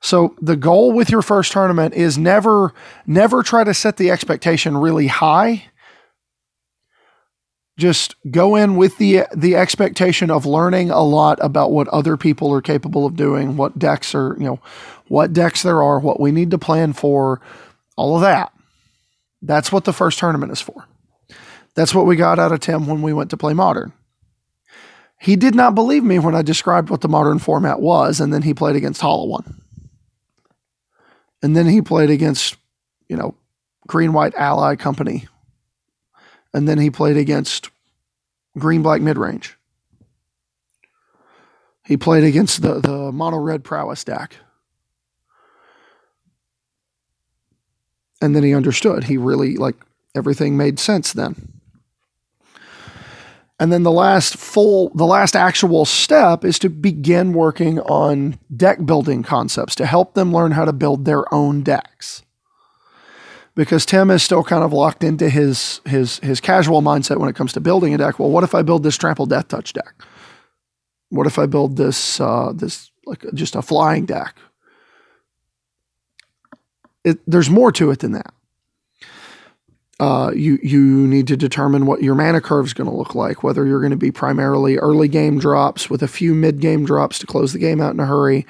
So 0.05 0.37
the 0.39 0.55
goal 0.55 0.93
with 0.93 1.09
your 1.09 1.23
first 1.23 1.51
tournament 1.51 1.95
is 1.95 2.19
never 2.19 2.75
never 3.07 3.43
try 3.43 3.65
to 3.65 3.73
set 3.73 3.97
the 3.97 4.11
expectation 4.11 4.77
really 4.77 5.07
high. 5.07 5.65
Just 7.79 8.15
go 8.31 8.55
in 8.55 8.77
with 8.77 8.99
the 8.99 9.23
the 9.35 9.57
expectation 9.57 10.31
of 10.31 10.45
learning 10.45 10.91
a 10.91 11.01
lot 11.01 11.39
about 11.41 11.73
what 11.73 11.89
other 11.89 12.19
people 12.19 12.53
are 12.53 12.61
capable 12.61 13.07
of 13.07 13.17
doing, 13.17 13.57
what 13.57 13.79
decks 13.79 14.15
are, 14.15 14.37
you 14.39 14.45
know, 14.45 14.61
what 15.09 15.33
decks 15.33 15.63
there 15.63 15.83
are, 15.83 15.99
what 15.99 16.21
we 16.21 16.33
need 16.33 16.51
to 16.51 16.59
plan 16.59 16.93
for, 16.93 17.41
all 17.97 18.15
of 18.15 18.21
that. 18.21 18.53
That's 19.41 19.73
what 19.73 19.85
the 19.85 19.95
first 19.95 20.19
tournament 20.19 20.53
is 20.53 20.61
for. 20.61 20.87
That's 21.77 21.95
what 21.95 22.05
we 22.05 22.17
got 22.17 22.39
out 22.39 22.53
of 22.53 22.61
Tim 22.61 22.87
when 22.87 23.01
we 23.01 23.15
went 23.15 23.31
to 23.31 23.39
play 23.39 23.55
modern. 23.55 23.95
He 25.19 25.35
did 25.35 25.55
not 25.55 25.75
believe 25.75 26.05
me 26.05 26.19
when 26.19 26.35
I 26.35 26.43
described 26.43 26.91
what 26.91 27.01
the 27.01 27.09
modern 27.09 27.39
format 27.39 27.81
was, 27.81 28.21
and 28.21 28.35
then 28.35 28.43
he 28.43 28.53
played 28.53 28.77
against 28.77 29.01
Hollow 29.01 29.27
One. 29.27 29.63
And 31.45 31.55
then 31.55 31.67
he 31.67 31.83
played 31.83 32.09
against, 32.09 32.57
you 33.07 33.19
know, 33.19 33.35
Green 33.87 34.15
White 34.15 34.35
Ally 34.35 34.77
Company. 34.77 35.29
And 36.55 36.67
then 36.67 36.79
he 36.79 36.89
played 36.89 37.19
against 37.19 37.69
Green 38.57 38.83
Black 38.83 39.03
Mid 39.03 39.19
Range. 39.19 39.55
He 41.85 41.99
played 41.99 42.25
against 42.25 42.63
the, 42.63 42.81
the 42.81 43.13
Mono 43.13 43.37
Red 43.37 43.63
Prowess 43.63 44.05
deck. 44.05 44.37
And 48.23 48.35
then 48.35 48.43
he 48.43 48.55
understood. 48.55 49.05
He 49.05 49.19
really, 49.19 49.59
like, 49.59 49.77
everything 50.15 50.57
made 50.57 50.79
sense 50.79 51.13
then. 51.13 51.61
And 53.61 53.73
then 53.73 53.85
the 53.85 53.93
last 53.93 54.37
full, 54.37 54.91
the 54.95 55.07
last 55.07 55.37
actual 55.37 55.85
step 55.85 56.45
is 56.45 56.59
to 56.59 56.69
begin 56.69 57.33
working 57.33 57.79
on 57.81 58.39
deck 58.55 58.85
building 58.85 59.23
concepts 59.23 59.77
to 59.77 59.87
help 59.87 60.15
them 60.15 60.33
learn 60.33 60.53
how 60.53 60.65
to 60.65 60.73
build 60.73 61.05
their 61.05 61.33
own 61.33 61.63
decks. 61.63 62.23
Because 63.55 63.87
Tim 63.87 64.11
is 64.11 64.25
still 64.25 64.43
kind 64.43 64.65
of 64.65 64.73
locked 64.73 65.05
into 65.05 65.31
his 65.31 65.81
his 65.85 66.19
his 66.19 66.41
casual 66.41 66.83
mindset 66.83 67.19
when 67.19 67.29
it 67.29 67.37
comes 67.37 67.53
to 67.53 67.61
building 67.61 67.95
a 67.95 67.99
deck. 67.99 68.19
Well, 68.19 68.31
what 68.31 68.43
if 68.43 68.53
I 68.53 68.63
build 68.63 68.83
this 68.83 68.97
trample 68.97 69.27
death 69.27 69.47
touch 69.47 69.73
deck? 69.73 69.95
What 71.11 71.29
if 71.29 71.39
I 71.39 71.47
build 71.47 71.77
this 71.77 72.21
uh, 72.21 72.53
this 72.53 72.91
like 73.07 73.25
just 73.33 73.55
a 73.55 73.63
flying 73.63 74.07
deck? 74.07 74.37
It, 77.05 77.21
there's 77.29 77.51
more 77.51 77.71
to 77.71 77.93
it 77.93 78.01
than 78.01 78.13
that 78.13 78.35
uh, 80.01 80.33
you 80.35 80.59
you 80.63 81.07
need 81.07 81.29
to 81.29 81.37
determine 81.37 81.87
what 81.87 82.03
your 82.03 82.15
mana 82.15 82.41
curve 82.41 82.67
is 82.67 82.73
going 82.73 82.91
to 82.91 82.97
look 82.97 83.15
like. 83.15 83.43
Whether 83.43 83.65
you're 83.65 83.81
going 83.81 83.91
to 83.91 83.97
be 83.97 84.11
primarily 84.11 84.77
early 84.77 85.07
game 85.09 85.39
drops 85.39 85.89
with 85.89 86.03
a 86.03 86.09
few 86.09 86.35
mid 86.35 86.61
game 86.61 86.85
drops 86.85 87.19
to 87.21 87.27
close 87.27 87.53
the 87.53 87.61
game 87.61 87.81
out 87.81 87.95
in 87.95 88.01
a 88.01 88.07
hurry. 88.07 88.47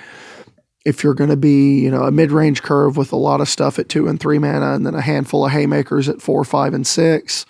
If 0.87 1.03
you're 1.03 1.15
going 1.15 1.31
to 1.31 1.37
be 1.37 1.81
you 1.81 1.91
know 1.91 2.05
a 2.05 2.11
mid 2.11 2.33
range 2.33 2.63
curve 2.63 2.97
with 2.97 3.13
a 3.13 3.17
lot 3.17 3.41
of 3.43 3.49
stuff 3.49 3.79
at 3.79 3.91
two 3.91 4.09
and 4.09 4.19
three 4.19 4.39
mana, 4.39 4.73
and 4.75 4.87
then 4.87 4.95
a 4.95 5.03
handful 5.03 5.45
of 5.45 5.53
haymakers 5.53 6.09
at 6.09 6.23
four, 6.23 6.45
five, 6.45 6.73
and 6.73 6.87
six. 6.87 7.45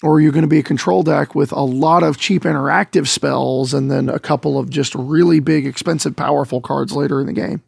Or 0.00 0.20
you're 0.20 0.30
going 0.30 0.42
to 0.42 0.48
be 0.48 0.60
a 0.60 0.62
control 0.62 1.02
deck 1.02 1.34
with 1.34 1.50
a 1.50 1.60
lot 1.60 2.04
of 2.04 2.18
cheap 2.18 2.44
interactive 2.44 3.08
spells 3.08 3.74
and 3.74 3.90
then 3.90 4.08
a 4.08 4.20
couple 4.20 4.56
of 4.56 4.70
just 4.70 4.94
really 4.94 5.40
big, 5.40 5.66
expensive, 5.66 6.14
powerful 6.14 6.60
cards 6.60 6.92
later 6.92 7.20
in 7.20 7.26
the 7.26 7.32
game. 7.32 7.62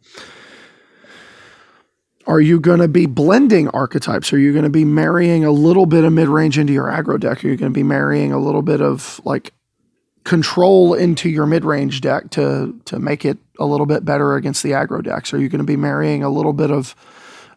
Are 2.27 2.41
you 2.41 2.59
going 2.59 2.79
to 2.79 2.87
be 2.87 3.05
blending 3.05 3.67
archetypes? 3.69 4.31
Are 4.31 4.37
you 4.37 4.51
going 4.51 4.63
to 4.63 4.69
be 4.69 4.85
marrying 4.85 5.43
a 5.43 5.51
little 5.51 5.85
bit 5.85 6.03
of 6.03 6.13
mid 6.13 6.27
range 6.27 6.57
into 6.57 6.73
your 6.73 6.87
aggro 6.87 7.19
deck? 7.19 7.43
Are 7.43 7.47
you 7.47 7.57
going 7.57 7.71
to 7.71 7.77
be 7.77 7.83
marrying 7.83 8.31
a 8.31 8.39
little 8.39 8.61
bit 8.61 8.81
of 8.81 9.19
like 9.25 9.53
control 10.23 10.93
into 10.93 11.29
your 11.29 11.45
mid 11.45 11.65
range 11.65 12.01
deck 12.01 12.29
to 12.31 12.79
to 12.85 12.99
make 12.99 13.25
it 13.25 13.37
a 13.59 13.65
little 13.65 13.85
bit 13.85 14.05
better 14.05 14.35
against 14.35 14.63
the 14.63 14.71
aggro 14.71 15.03
decks? 15.03 15.33
Are 15.33 15.39
you 15.39 15.49
going 15.49 15.59
to 15.59 15.65
be 15.65 15.77
marrying 15.77 16.23
a 16.23 16.29
little 16.29 16.53
bit 16.53 16.71
of 16.71 16.95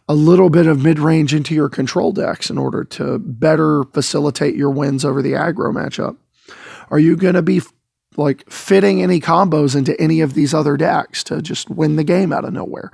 a 0.08 0.14
little 0.14 0.50
bit 0.50 0.66
of 0.66 0.82
mid 0.82 0.98
range 0.98 1.34
into 1.34 1.54
your 1.54 1.68
control 1.68 2.12
decks 2.12 2.50
in 2.50 2.58
order 2.58 2.84
to 2.84 3.18
better 3.18 3.84
facilitate 3.92 4.54
your 4.54 4.70
wins 4.70 5.04
over 5.04 5.22
the 5.22 5.32
aggro 5.32 5.72
matchup? 5.72 6.16
Are 6.90 6.98
you 6.98 7.16
going 7.16 7.34
to 7.34 7.42
be 7.42 7.62
like 8.16 8.48
fitting 8.50 9.02
any 9.02 9.20
combos 9.20 9.74
into 9.74 9.98
any 10.00 10.20
of 10.20 10.34
these 10.34 10.54
other 10.54 10.76
decks 10.76 11.24
to 11.24 11.42
just 11.42 11.68
win 11.70 11.96
the 11.96 12.04
game 12.04 12.32
out 12.32 12.44
of 12.44 12.52
nowhere? 12.52 12.92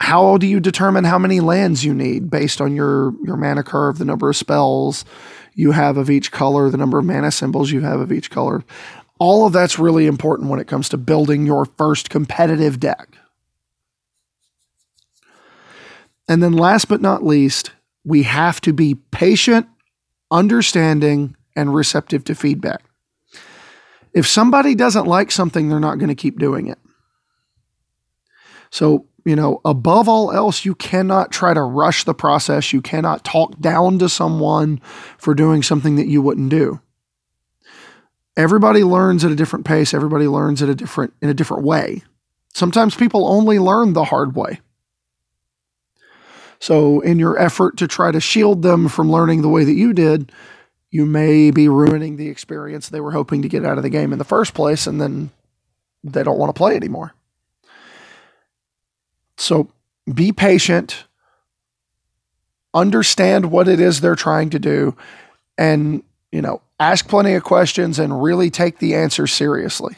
How 0.00 0.36
do 0.36 0.46
you 0.46 0.60
determine 0.60 1.04
how 1.04 1.18
many 1.18 1.40
lands 1.40 1.84
you 1.84 1.94
need 1.94 2.30
based 2.30 2.60
on 2.60 2.74
your 2.74 3.14
your 3.24 3.36
mana 3.36 3.62
curve, 3.62 3.98
the 3.98 4.04
number 4.04 4.28
of 4.28 4.36
spells 4.36 5.04
you 5.54 5.72
have 5.72 5.96
of 5.96 6.10
each 6.10 6.30
color, 6.30 6.68
the 6.68 6.76
number 6.76 6.98
of 6.98 7.04
mana 7.04 7.30
symbols 7.30 7.70
you 7.70 7.80
have 7.80 8.00
of 8.00 8.12
each 8.12 8.30
color? 8.30 8.62
All 9.18 9.46
of 9.46 9.52
that's 9.52 9.78
really 9.78 10.06
important 10.06 10.50
when 10.50 10.60
it 10.60 10.66
comes 10.66 10.90
to 10.90 10.98
building 10.98 11.46
your 11.46 11.64
first 11.64 12.10
competitive 12.10 12.78
deck. 12.78 13.16
And 16.28 16.42
then 16.42 16.52
last 16.52 16.88
but 16.88 17.00
not 17.00 17.24
least, 17.24 17.70
we 18.04 18.24
have 18.24 18.60
to 18.62 18.72
be 18.72 18.96
patient, 19.10 19.66
understanding, 20.30 21.36
and 21.54 21.74
receptive 21.74 22.24
to 22.24 22.34
feedback. 22.34 22.82
If 24.12 24.26
somebody 24.26 24.74
doesn't 24.74 25.06
like 25.06 25.30
something, 25.30 25.68
they're 25.68 25.80
not 25.80 25.98
going 25.98 26.08
to 26.08 26.14
keep 26.14 26.38
doing 26.38 26.68
it. 26.68 26.78
So 28.70 29.06
you 29.26 29.34
know, 29.34 29.60
above 29.64 30.08
all 30.08 30.30
else, 30.30 30.64
you 30.64 30.76
cannot 30.76 31.32
try 31.32 31.52
to 31.52 31.60
rush 31.60 32.04
the 32.04 32.14
process. 32.14 32.72
You 32.72 32.80
cannot 32.80 33.24
talk 33.24 33.58
down 33.58 33.98
to 33.98 34.08
someone 34.08 34.78
for 35.18 35.34
doing 35.34 35.64
something 35.64 35.96
that 35.96 36.06
you 36.06 36.22
wouldn't 36.22 36.48
do. 36.48 36.80
Everybody 38.36 38.84
learns 38.84 39.24
at 39.24 39.32
a 39.32 39.36
different 39.36 39.64
pace. 39.64 39.92
Everybody 39.92 40.28
learns 40.28 40.62
at 40.62 40.68
a 40.68 40.76
different 40.76 41.12
in 41.20 41.28
a 41.28 41.34
different 41.34 41.64
way. 41.64 42.04
Sometimes 42.54 42.94
people 42.94 43.26
only 43.26 43.58
learn 43.58 43.94
the 43.94 44.04
hard 44.04 44.36
way. 44.36 44.60
So, 46.60 47.00
in 47.00 47.18
your 47.18 47.36
effort 47.36 47.76
to 47.78 47.88
try 47.88 48.12
to 48.12 48.20
shield 48.20 48.62
them 48.62 48.88
from 48.88 49.10
learning 49.10 49.42
the 49.42 49.48
way 49.48 49.64
that 49.64 49.72
you 49.74 49.92
did, 49.92 50.30
you 50.90 51.04
may 51.04 51.50
be 51.50 51.68
ruining 51.68 52.16
the 52.16 52.28
experience 52.28 52.88
they 52.88 53.00
were 53.00 53.10
hoping 53.10 53.42
to 53.42 53.48
get 53.48 53.64
out 53.64 53.76
of 53.76 53.82
the 53.82 53.90
game 53.90 54.12
in 54.12 54.18
the 54.20 54.24
first 54.24 54.54
place, 54.54 54.86
and 54.86 55.00
then 55.00 55.30
they 56.04 56.22
don't 56.22 56.38
want 56.38 56.54
to 56.54 56.58
play 56.58 56.76
anymore. 56.76 57.12
So, 59.36 59.70
be 60.12 60.32
patient, 60.32 61.04
understand 62.72 63.50
what 63.50 63.68
it 63.68 63.80
is 63.80 64.00
they're 64.00 64.14
trying 64.14 64.50
to 64.50 64.58
do, 64.58 64.96
and, 65.58 66.02
you 66.32 66.42
know, 66.42 66.62
ask 66.78 67.08
plenty 67.08 67.34
of 67.34 67.42
questions 67.42 67.98
and 67.98 68.22
really 68.22 68.50
take 68.50 68.78
the 68.78 68.94
answer 68.94 69.26
seriously. 69.26 69.96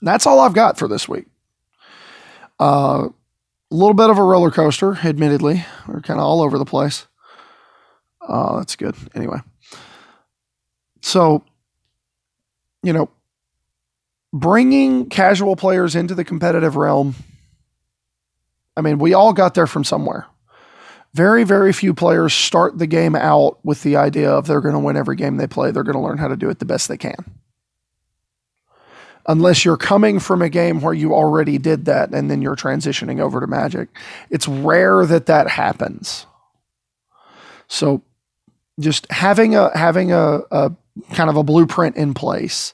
That's 0.00 0.26
all 0.26 0.40
I've 0.40 0.54
got 0.54 0.78
for 0.78 0.86
this 0.88 1.08
week. 1.08 1.26
Uh, 2.60 3.08
a 3.70 3.74
little 3.74 3.94
bit 3.94 4.10
of 4.10 4.18
a 4.18 4.22
roller 4.22 4.50
coaster, 4.50 4.96
admittedly. 5.04 5.64
We're 5.86 6.00
kind 6.00 6.20
of 6.20 6.26
all 6.26 6.40
over 6.40 6.58
the 6.58 6.64
place. 6.64 7.06
Oh, 8.20 8.58
that's 8.58 8.76
good. 8.76 8.94
Anyway, 9.14 9.38
so, 11.02 11.44
you 12.82 12.92
know, 12.92 13.10
bringing 14.32 15.08
casual 15.08 15.56
players 15.56 15.94
into 15.94 16.14
the 16.14 16.24
competitive 16.24 16.76
realm, 16.76 17.14
I 18.76 18.80
mean, 18.80 18.98
we 18.98 19.14
all 19.14 19.32
got 19.32 19.54
there 19.54 19.66
from 19.66 19.84
somewhere. 19.84 20.26
Very, 21.14 21.44
very 21.44 21.72
few 21.72 21.94
players 21.94 22.34
start 22.34 22.78
the 22.78 22.86
game 22.86 23.16
out 23.16 23.58
with 23.64 23.82
the 23.82 23.96
idea 23.96 24.30
of 24.30 24.46
they're 24.46 24.60
going 24.60 24.74
to 24.74 24.80
win 24.80 24.96
every 24.96 25.16
game 25.16 25.36
they 25.36 25.46
play. 25.46 25.70
They're 25.70 25.82
going 25.82 25.96
to 25.96 26.02
learn 26.02 26.18
how 26.18 26.28
to 26.28 26.36
do 26.36 26.50
it 26.50 26.58
the 26.58 26.64
best 26.64 26.88
they 26.88 26.98
can 26.98 27.24
unless 29.28 29.64
you're 29.64 29.76
coming 29.76 30.18
from 30.18 30.40
a 30.40 30.48
game 30.48 30.80
where 30.80 30.94
you 30.94 31.14
already 31.14 31.58
did 31.58 31.84
that 31.84 32.12
and 32.12 32.30
then 32.30 32.40
you're 32.40 32.56
transitioning 32.56 33.20
over 33.20 33.40
to 33.40 33.46
Magic. 33.46 33.90
It's 34.30 34.48
rare 34.48 35.04
that 35.04 35.26
that 35.26 35.48
happens. 35.48 36.26
So 37.68 38.02
just 38.80 39.10
having 39.12 39.54
a 39.54 39.76
having 39.76 40.12
a, 40.12 40.40
a 40.50 40.72
kind 41.12 41.28
of 41.28 41.36
a 41.36 41.42
blueprint 41.42 41.96
in 41.96 42.14
place 42.14 42.72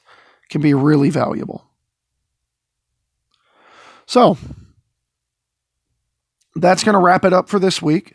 can 0.55 0.61
be 0.61 0.73
really 0.73 1.11
valuable. 1.11 1.65
So 4.07 4.39
that's 6.55 6.85
going 6.85 6.93
to 6.93 7.01
wrap 7.01 7.25
it 7.25 7.33
up 7.33 7.49
for 7.49 7.59
this 7.59 7.83
week. 7.83 8.15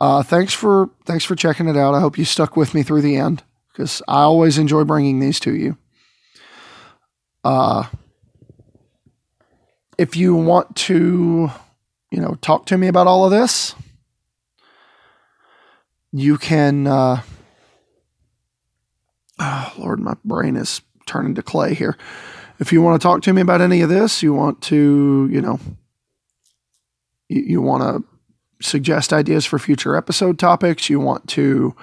Uh, 0.00 0.22
thanks 0.22 0.54
for 0.54 0.90
thanks 1.04 1.24
for 1.24 1.34
checking 1.34 1.68
it 1.68 1.76
out. 1.76 1.96
I 1.96 2.00
hope 2.00 2.16
you 2.16 2.24
stuck 2.24 2.56
with 2.56 2.74
me 2.74 2.84
through 2.84 3.02
the 3.02 3.16
end 3.16 3.42
because 3.72 4.02
I 4.06 4.20
always 4.20 4.56
enjoy 4.56 4.84
bringing 4.84 5.18
these 5.18 5.40
to 5.40 5.52
you. 5.52 5.78
Uh, 7.42 7.86
if 9.98 10.14
you 10.14 10.36
want 10.36 10.76
to, 10.76 11.50
you 12.12 12.20
know, 12.20 12.36
talk 12.40 12.66
to 12.66 12.78
me 12.78 12.86
about 12.86 13.08
all 13.08 13.24
of 13.24 13.32
this, 13.32 13.74
you 16.12 16.38
can. 16.38 16.86
Uh, 16.86 17.22
oh, 19.40 19.72
Lord, 19.76 19.98
my 19.98 20.14
brain 20.24 20.54
is 20.54 20.82
turning 21.10 21.34
to 21.34 21.42
clay 21.42 21.74
here. 21.74 21.96
If 22.58 22.72
you 22.72 22.82
want 22.82 23.00
to 23.00 23.04
talk 23.04 23.22
to 23.22 23.32
me 23.32 23.42
about 23.42 23.60
any 23.60 23.80
of 23.80 23.88
this, 23.88 24.22
you 24.22 24.32
want 24.32 24.62
to, 24.62 25.28
you 25.30 25.40
know, 25.40 25.58
you, 27.28 27.42
you 27.42 27.62
want 27.62 27.82
to 27.82 28.04
suggest 28.66 29.12
ideas 29.12 29.44
for 29.44 29.58
future 29.58 29.96
episode 29.96 30.38
topics, 30.38 30.88
you 30.88 31.00
want 31.00 31.28
to 31.30 31.74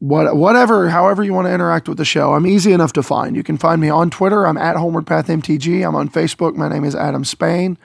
what, 0.00 0.36
whatever, 0.36 0.90
however 0.90 1.22
you 1.22 1.32
want 1.32 1.46
to 1.46 1.54
interact 1.54 1.88
with 1.88 1.98
the 1.98 2.04
show. 2.04 2.34
I'm 2.34 2.46
easy 2.46 2.72
enough 2.72 2.92
to 2.94 3.02
find. 3.02 3.36
You 3.36 3.42
can 3.42 3.56
find 3.56 3.80
me 3.80 3.88
on 3.88 4.10
Twitter. 4.10 4.46
I'm 4.46 4.58
at 4.58 4.76
Homeward 4.76 5.06
Path 5.06 5.28
MTG. 5.28 5.86
I'm 5.86 5.94
on 5.94 6.10
Facebook. 6.10 6.56
My 6.56 6.68
name 6.68 6.84
is 6.84 6.94
Adam 6.94 7.24
Spain. 7.24 7.78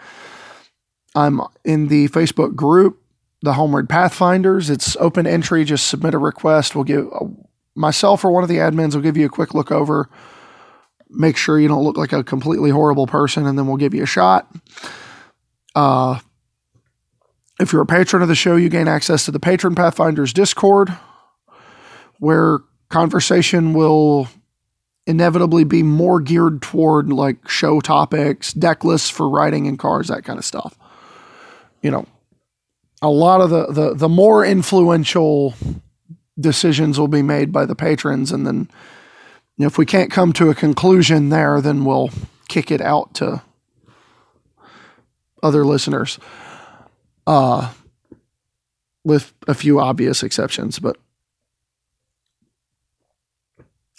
I'm 1.15 1.39
in 1.63 1.87
the 1.87 2.09
Facebook 2.09 2.55
group, 2.55 3.01
the 3.41 3.53
Homeward 3.53 3.87
Pathfinders. 3.87 4.69
It's 4.69 4.97
open 4.97 5.27
entry. 5.27 5.63
Just 5.63 5.87
submit 5.87 6.13
a 6.13 6.17
request. 6.17 6.75
We'll 6.75 6.83
give 6.83 7.07
myself 7.79 8.23
or 8.23 8.31
one 8.31 8.43
of 8.43 8.49
the 8.49 8.57
admins 8.57 8.93
will 8.93 9.01
give 9.01 9.17
you 9.17 9.25
a 9.25 9.29
quick 9.29 9.53
look 9.53 9.71
over. 9.71 10.09
Make 11.09 11.37
sure 11.37 11.59
you 11.59 11.67
don't 11.67 11.83
look 11.83 11.97
like 11.97 12.13
a 12.13 12.23
completely 12.23 12.69
horrible 12.69 13.07
person, 13.07 13.47
and 13.47 13.57
then 13.57 13.65
we'll 13.65 13.77
give 13.77 13.95
you 13.95 14.03
a 14.03 14.07
shot. 14.07 14.47
Uh, 15.73 16.19
if 17.59 17.73
you're 17.73 17.81
a 17.81 17.87
patron 17.87 18.21
of 18.21 18.27
the 18.27 18.35
show, 18.35 18.55
you 18.55 18.69
gain 18.69 18.87
access 18.87 19.25
to 19.25 19.31
the 19.31 19.39
Patron 19.39 19.73
Pathfinders 19.73 20.33
Discord 20.33 20.95
where 22.19 22.59
conversation 22.89 23.73
will 23.73 24.27
inevitably 25.07 25.63
be 25.63 25.81
more 25.81 26.19
geared 26.19 26.61
toward 26.61 27.11
like 27.11 27.47
show 27.49 27.79
topics, 27.79 28.53
deck 28.53 28.83
lists 28.83 29.09
for 29.09 29.27
writing 29.27 29.65
in 29.65 29.77
cards, 29.77 30.09
that 30.09 30.23
kind 30.23 30.37
of 30.37 30.45
stuff. 30.45 30.77
You 31.81 31.91
know, 31.91 32.05
a 33.01 33.09
lot 33.09 33.41
of 33.41 33.49
the 33.49 33.67
the 33.67 33.93
the 33.95 34.09
more 34.09 34.45
influential 34.45 35.55
decisions 36.39 36.99
will 36.99 37.07
be 37.07 37.21
made 37.21 37.51
by 37.51 37.65
the 37.65 37.75
patrons, 37.75 38.31
and 38.31 38.45
then 38.45 38.69
if 39.57 39.77
we 39.77 39.85
can't 39.85 40.11
come 40.11 40.33
to 40.33 40.49
a 40.49 40.55
conclusion 40.55 41.29
there, 41.29 41.61
then 41.61 41.85
we'll 41.85 42.09
kick 42.47 42.71
it 42.71 42.81
out 42.81 43.13
to 43.15 43.41
other 45.43 45.65
listeners. 45.65 46.19
Uh, 47.27 47.71
with 49.03 49.33
a 49.47 49.53
few 49.53 49.79
obvious 49.79 50.23
exceptions, 50.23 50.79
but 50.79 50.97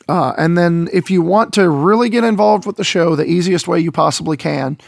uh, 0.09 0.33
and 0.37 0.59
then 0.59 0.89
if 0.93 1.11
you 1.11 1.23
want 1.23 1.53
to 1.55 1.69
really 1.69 2.09
get 2.09 2.25
involved 2.25 2.67
with 2.67 2.77
the 2.77 2.85
show, 2.85 3.15
the 3.15 3.25
easiest 3.25 3.69
way 3.69 3.79
you 3.79 3.93
possibly 3.93 4.37
can 4.37 4.79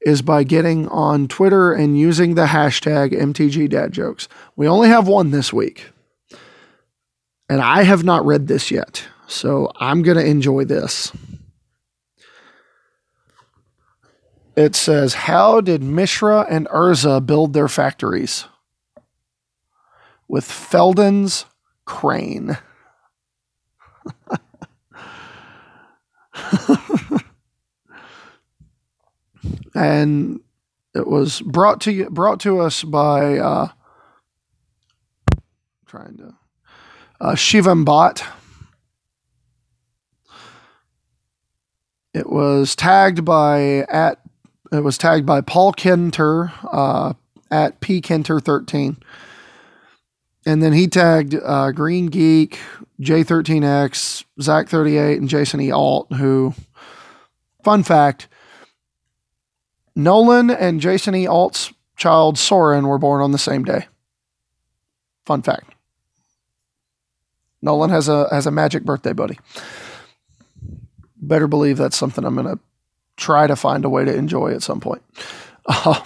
is 0.00 0.22
by 0.22 0.44
getting 0.44 0.88
on 0.88 1.28
Twitter 1.28 1.72
and 1.72 1.98
using 1.98 2.34
the 2.34 2.46
hashtag 2.46 3.12
MTG 3.12 3.68
Dad 3.68 3.92
Jokes. 3.92 4.28
We 4.56 4.66
only 4.66 4.88
have 4.88 5.06
one 5.06 5.30
this 5.30 5.52
week. 5.52 5.90
And 7.50 7.60
I 7.60 7.82
have 7.82 8.04
not 8.04 8.24
read 8.24 8.46
this 8.46 8.70
yet. 8.70 9.08
So 9.26 9.72
I'm 9.80 10.02
going 10.02 10.16
to 10.16 10.24
enjoy 10.24 10.64
this. 10.64 11.10
It 14.54 14.76
says, 14.76 15.14
How 15.14 15.60
did 15.60 15.82
Mishra 15.82 16.46
and 16.48 16.68
Urza 16.68 17.26
build 17.26 17.52
their 17.52 17.66
factories? 17.66 18.44
With 20.28 20.44
Feldon's 20.44 21.44
crane. 21.84 22.56
and 29.74 30.38
it 30.94 31.08
was 31.08 31.40
brought 31.40 31.80
to 31.80 31.90
you, 31.90 32.08
brought 32.10 32.38
to 32.40 32.60
us 32.60 32.84
by 32.84 33.38
uh, 33.38 33.70
trying 35.86 36.16
to 36.18 36.36
uh, 37.20 37.34
Shivam 37.34 37.84
Bot. 37.84 38.24
It 42.12 42.28
was 42.28 42.74
tagged 42.74 43.24
by 43.24 43.84
at 43.88 44.20
it 44.72 44.80
was 44.80 44.98
tagged 44.98 45.26
by 45.26 45.40
Paul 45.40 45.72
Kenter 45.72 46.52
uh, 46.72 47.12
at 47.50 47.80
P 47.80 48.00
Kenter 48.00 48.42
thirteen, 48.42 48.96
and 50.44 50.62
then 50.62 50.72
he 50.72 50.88
tagged 50.88 51.34
uh, 51.34 51.70
Green 51.70 52.06
Geek, 52.06 52.58
J13X, 53.00 54.24
Zach38, 54.40 55.18
and 55.18 55.28
Jason 55.28 55.60
E. 55.60 55.70
Alt, 55.70 56.12
who, 56.14 56.54
fun 57.62 57.84
fact, 57.84 58.26
Nolan 59.94 60.50
and 60.50 60.80
Jason 60.80 61.14
E. 61.14 61.26
Alt's 61.28 61.72
child, 61.96 62.38
Soren, 62.38 62.88
were 62.88 62.98
born 62.98 63.22
on 63.22 63.30
the 63.30 63.38
same 63.38 63.64
day. 63.64 63.86
Fun 65.26 65.42
fact. 65.42 65.74
Nolan 67.62 67.90
has 67.90 68.08
a 68.08 68.28
has 68.30 68.46
a 68.46 68.50
magic 68.50 68.84
birthday 68.84 69.12
buddy. 69.12 69.38
Better 71.16 71.46
believe 71.46 71.76
that's 71.76 71.96
something 71.96 72.24
I'm 72.24 72.34
going 72.34 72.56
to 72.56 72.58
try 73.16 73.46
to 73.46 73.56
find 73.56 73.84
a 73.84 73.90
way 73.90 74.04
to 74.04 74.14
enjoy 74.14 74.52
at 74.54 74.62
some 74.62 74.80
point. 74.80 75.02
Uh, 75.66 76.00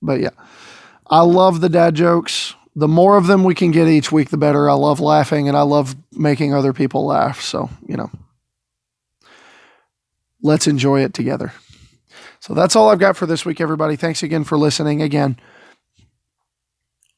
but 0.00 0.20
yeah, 0.20 0.30
I 1.06 1.20
love 1.20 1.60
the 1.60 1.68
dad 1.68 1.94
jokes 1.94 2.54
the 2.76 2.86
more 2.86 3.16
of 3.16 3.26
them 3.26 3.42
we 3.42 3.54
can 3.54 3.70
get 3.70 3.88
each 3.88 4.12
week, 4.12 4.28
the 4.28 4.36
better. 4.36 4.68
I 4.68 4.74
love 4.74 5.00
laughing 5.00 5.48
and 5.48 5.56
I 5.56 5.62
love 5.62 5.96
making 6.12 6.52
other 6.52 6.74
people 6.74 7.06
laugh. 7.06 7.40
So, 7.40 7.70
you 7.88 7.96
know, 7.96 8.10
let's 10.42 10.66
enjoy 10.66 11.02
it 11.02 11.14
together. 11.14 11.54
So 12.38 12.52
that's 12.52 12.76
all 12.76 12.90
I've 12.90 12.98
got 12.98 13.16
for 13.16 13.24
this 13.24 13.46
week, 13.46 13.62
everybody. 13.62 13.96
Thanks 13.96 14.22
again 14.22 14.44
for 14.44 14.58
listening. 14.58 15.00
Again, 15.00 15.38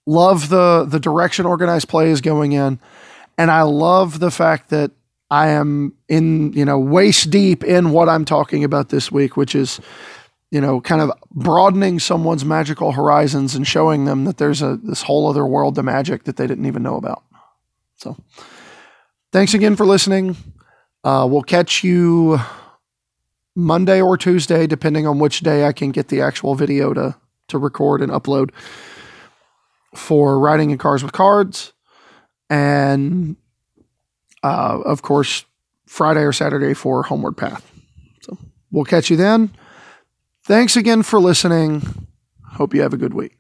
love 0.08 0.48
the 0.48 0.86
the 0.88 0.98
direction 0.98 1.46
organized 1.46 1.88
play 1.88 2.10
is 2.10 2.20
going 2.20 2.52
in, 2.52 2.80
and 3.36 3.50
I 3.50 3.62
love 3.62 4.18
the 4.20 4.30
fact 4.30 4.70
that 4.70 4.90
I 5.30 5.48
am 5.48 5.94
in 6.08 6.52
you 6.54 6.64
know 6.64 6.78
waist 6.78 7.30
deep 7.30 7.62
in 7.62 7.90
what 7.90 8.08
I'm 8.08 8.24
talking 8.24 8.64
about 8.64 8.88
this 8.88 9.12
week, 9.12 9.36
which 9.36 9.54
is 9.54 9.80
you 10.50 10.60
know, 10.60 10.80
kind 10.80 11.02
of 11.02 11.12
broadening 11.30 11.98
someone's 11.98 12.44
magical 12.44 12.92
horizons 12.92 13.54
and 13.54 13.66
showing 13.66 14.06
them 14.06 14.24
that 14.24 14.38
there's 14.38 14.62
a 14.62 14.78
this 14.82 15.02
whole 15.02 15.28
other 15.28 15.46
world 15.46 15.74
to 15.74 15.82
magic 15.82 16.24
that 16.24 16.36
they 16.36 16.46
didn't 16.46 16.66
even 16.66 16.82
know 16.82 16.96
about. 16.96 17.22
So, 17.96 18.16
thanks 19.30 19.52
again 19.52 19.76
for 19.76 19.84
listening. 19.84 20.36
Uh, 21.04 21.28
we'll 21.30 21.42
catch 21.42 21.84
you 21.84 22.40
Monday 23.54 24.00
or 24.00 24.16
Tuesday, 24.16 24.66
depending 24.66 25.06
on 25.06 25.18
which 25.18 25.40
day 25.40 25.66
I 25.66 25.72
can 25.72 25.90
get 25.90 26.08
the 26.08 26.22
actual 26.22 26.54
video 26.54 26.94
to 26.94 27.16
to 27.48 27.58
record 27.58 28.02
and 28.02 28.12
upload 28.12 28.50
for 29.94 30.38
riding 30.38 30.70
in 30.70 30.78
cars 30.78 31.02
with 31.02 31.12
cards, 31.12 31.72
and 32.50 33.36
uh, 34.42 34.80
of 34.84 35.02
course 35.02 35.44
Friday 35.86 36.20
or 36.20 36.32
Saturday 36.32 36.74
for 36.74 37.02
Homeward 37.02 37.36
Path. 37.36 37.70
So 38.22 38.36
we'll 38.70 38.84
catch 38.84 39.10
you 39.10 39.16
then. 39.16 39.50
Thanks 40.44 40.76
again 40.76 41.02
for 41.02 41.20
listening. 41.20 42.06
Hope 42.44 42.74
you 42.74 42.82
have 42.82 42.94
a 42.94 42.98
good 42.98 43.14
week. 43.14 43.37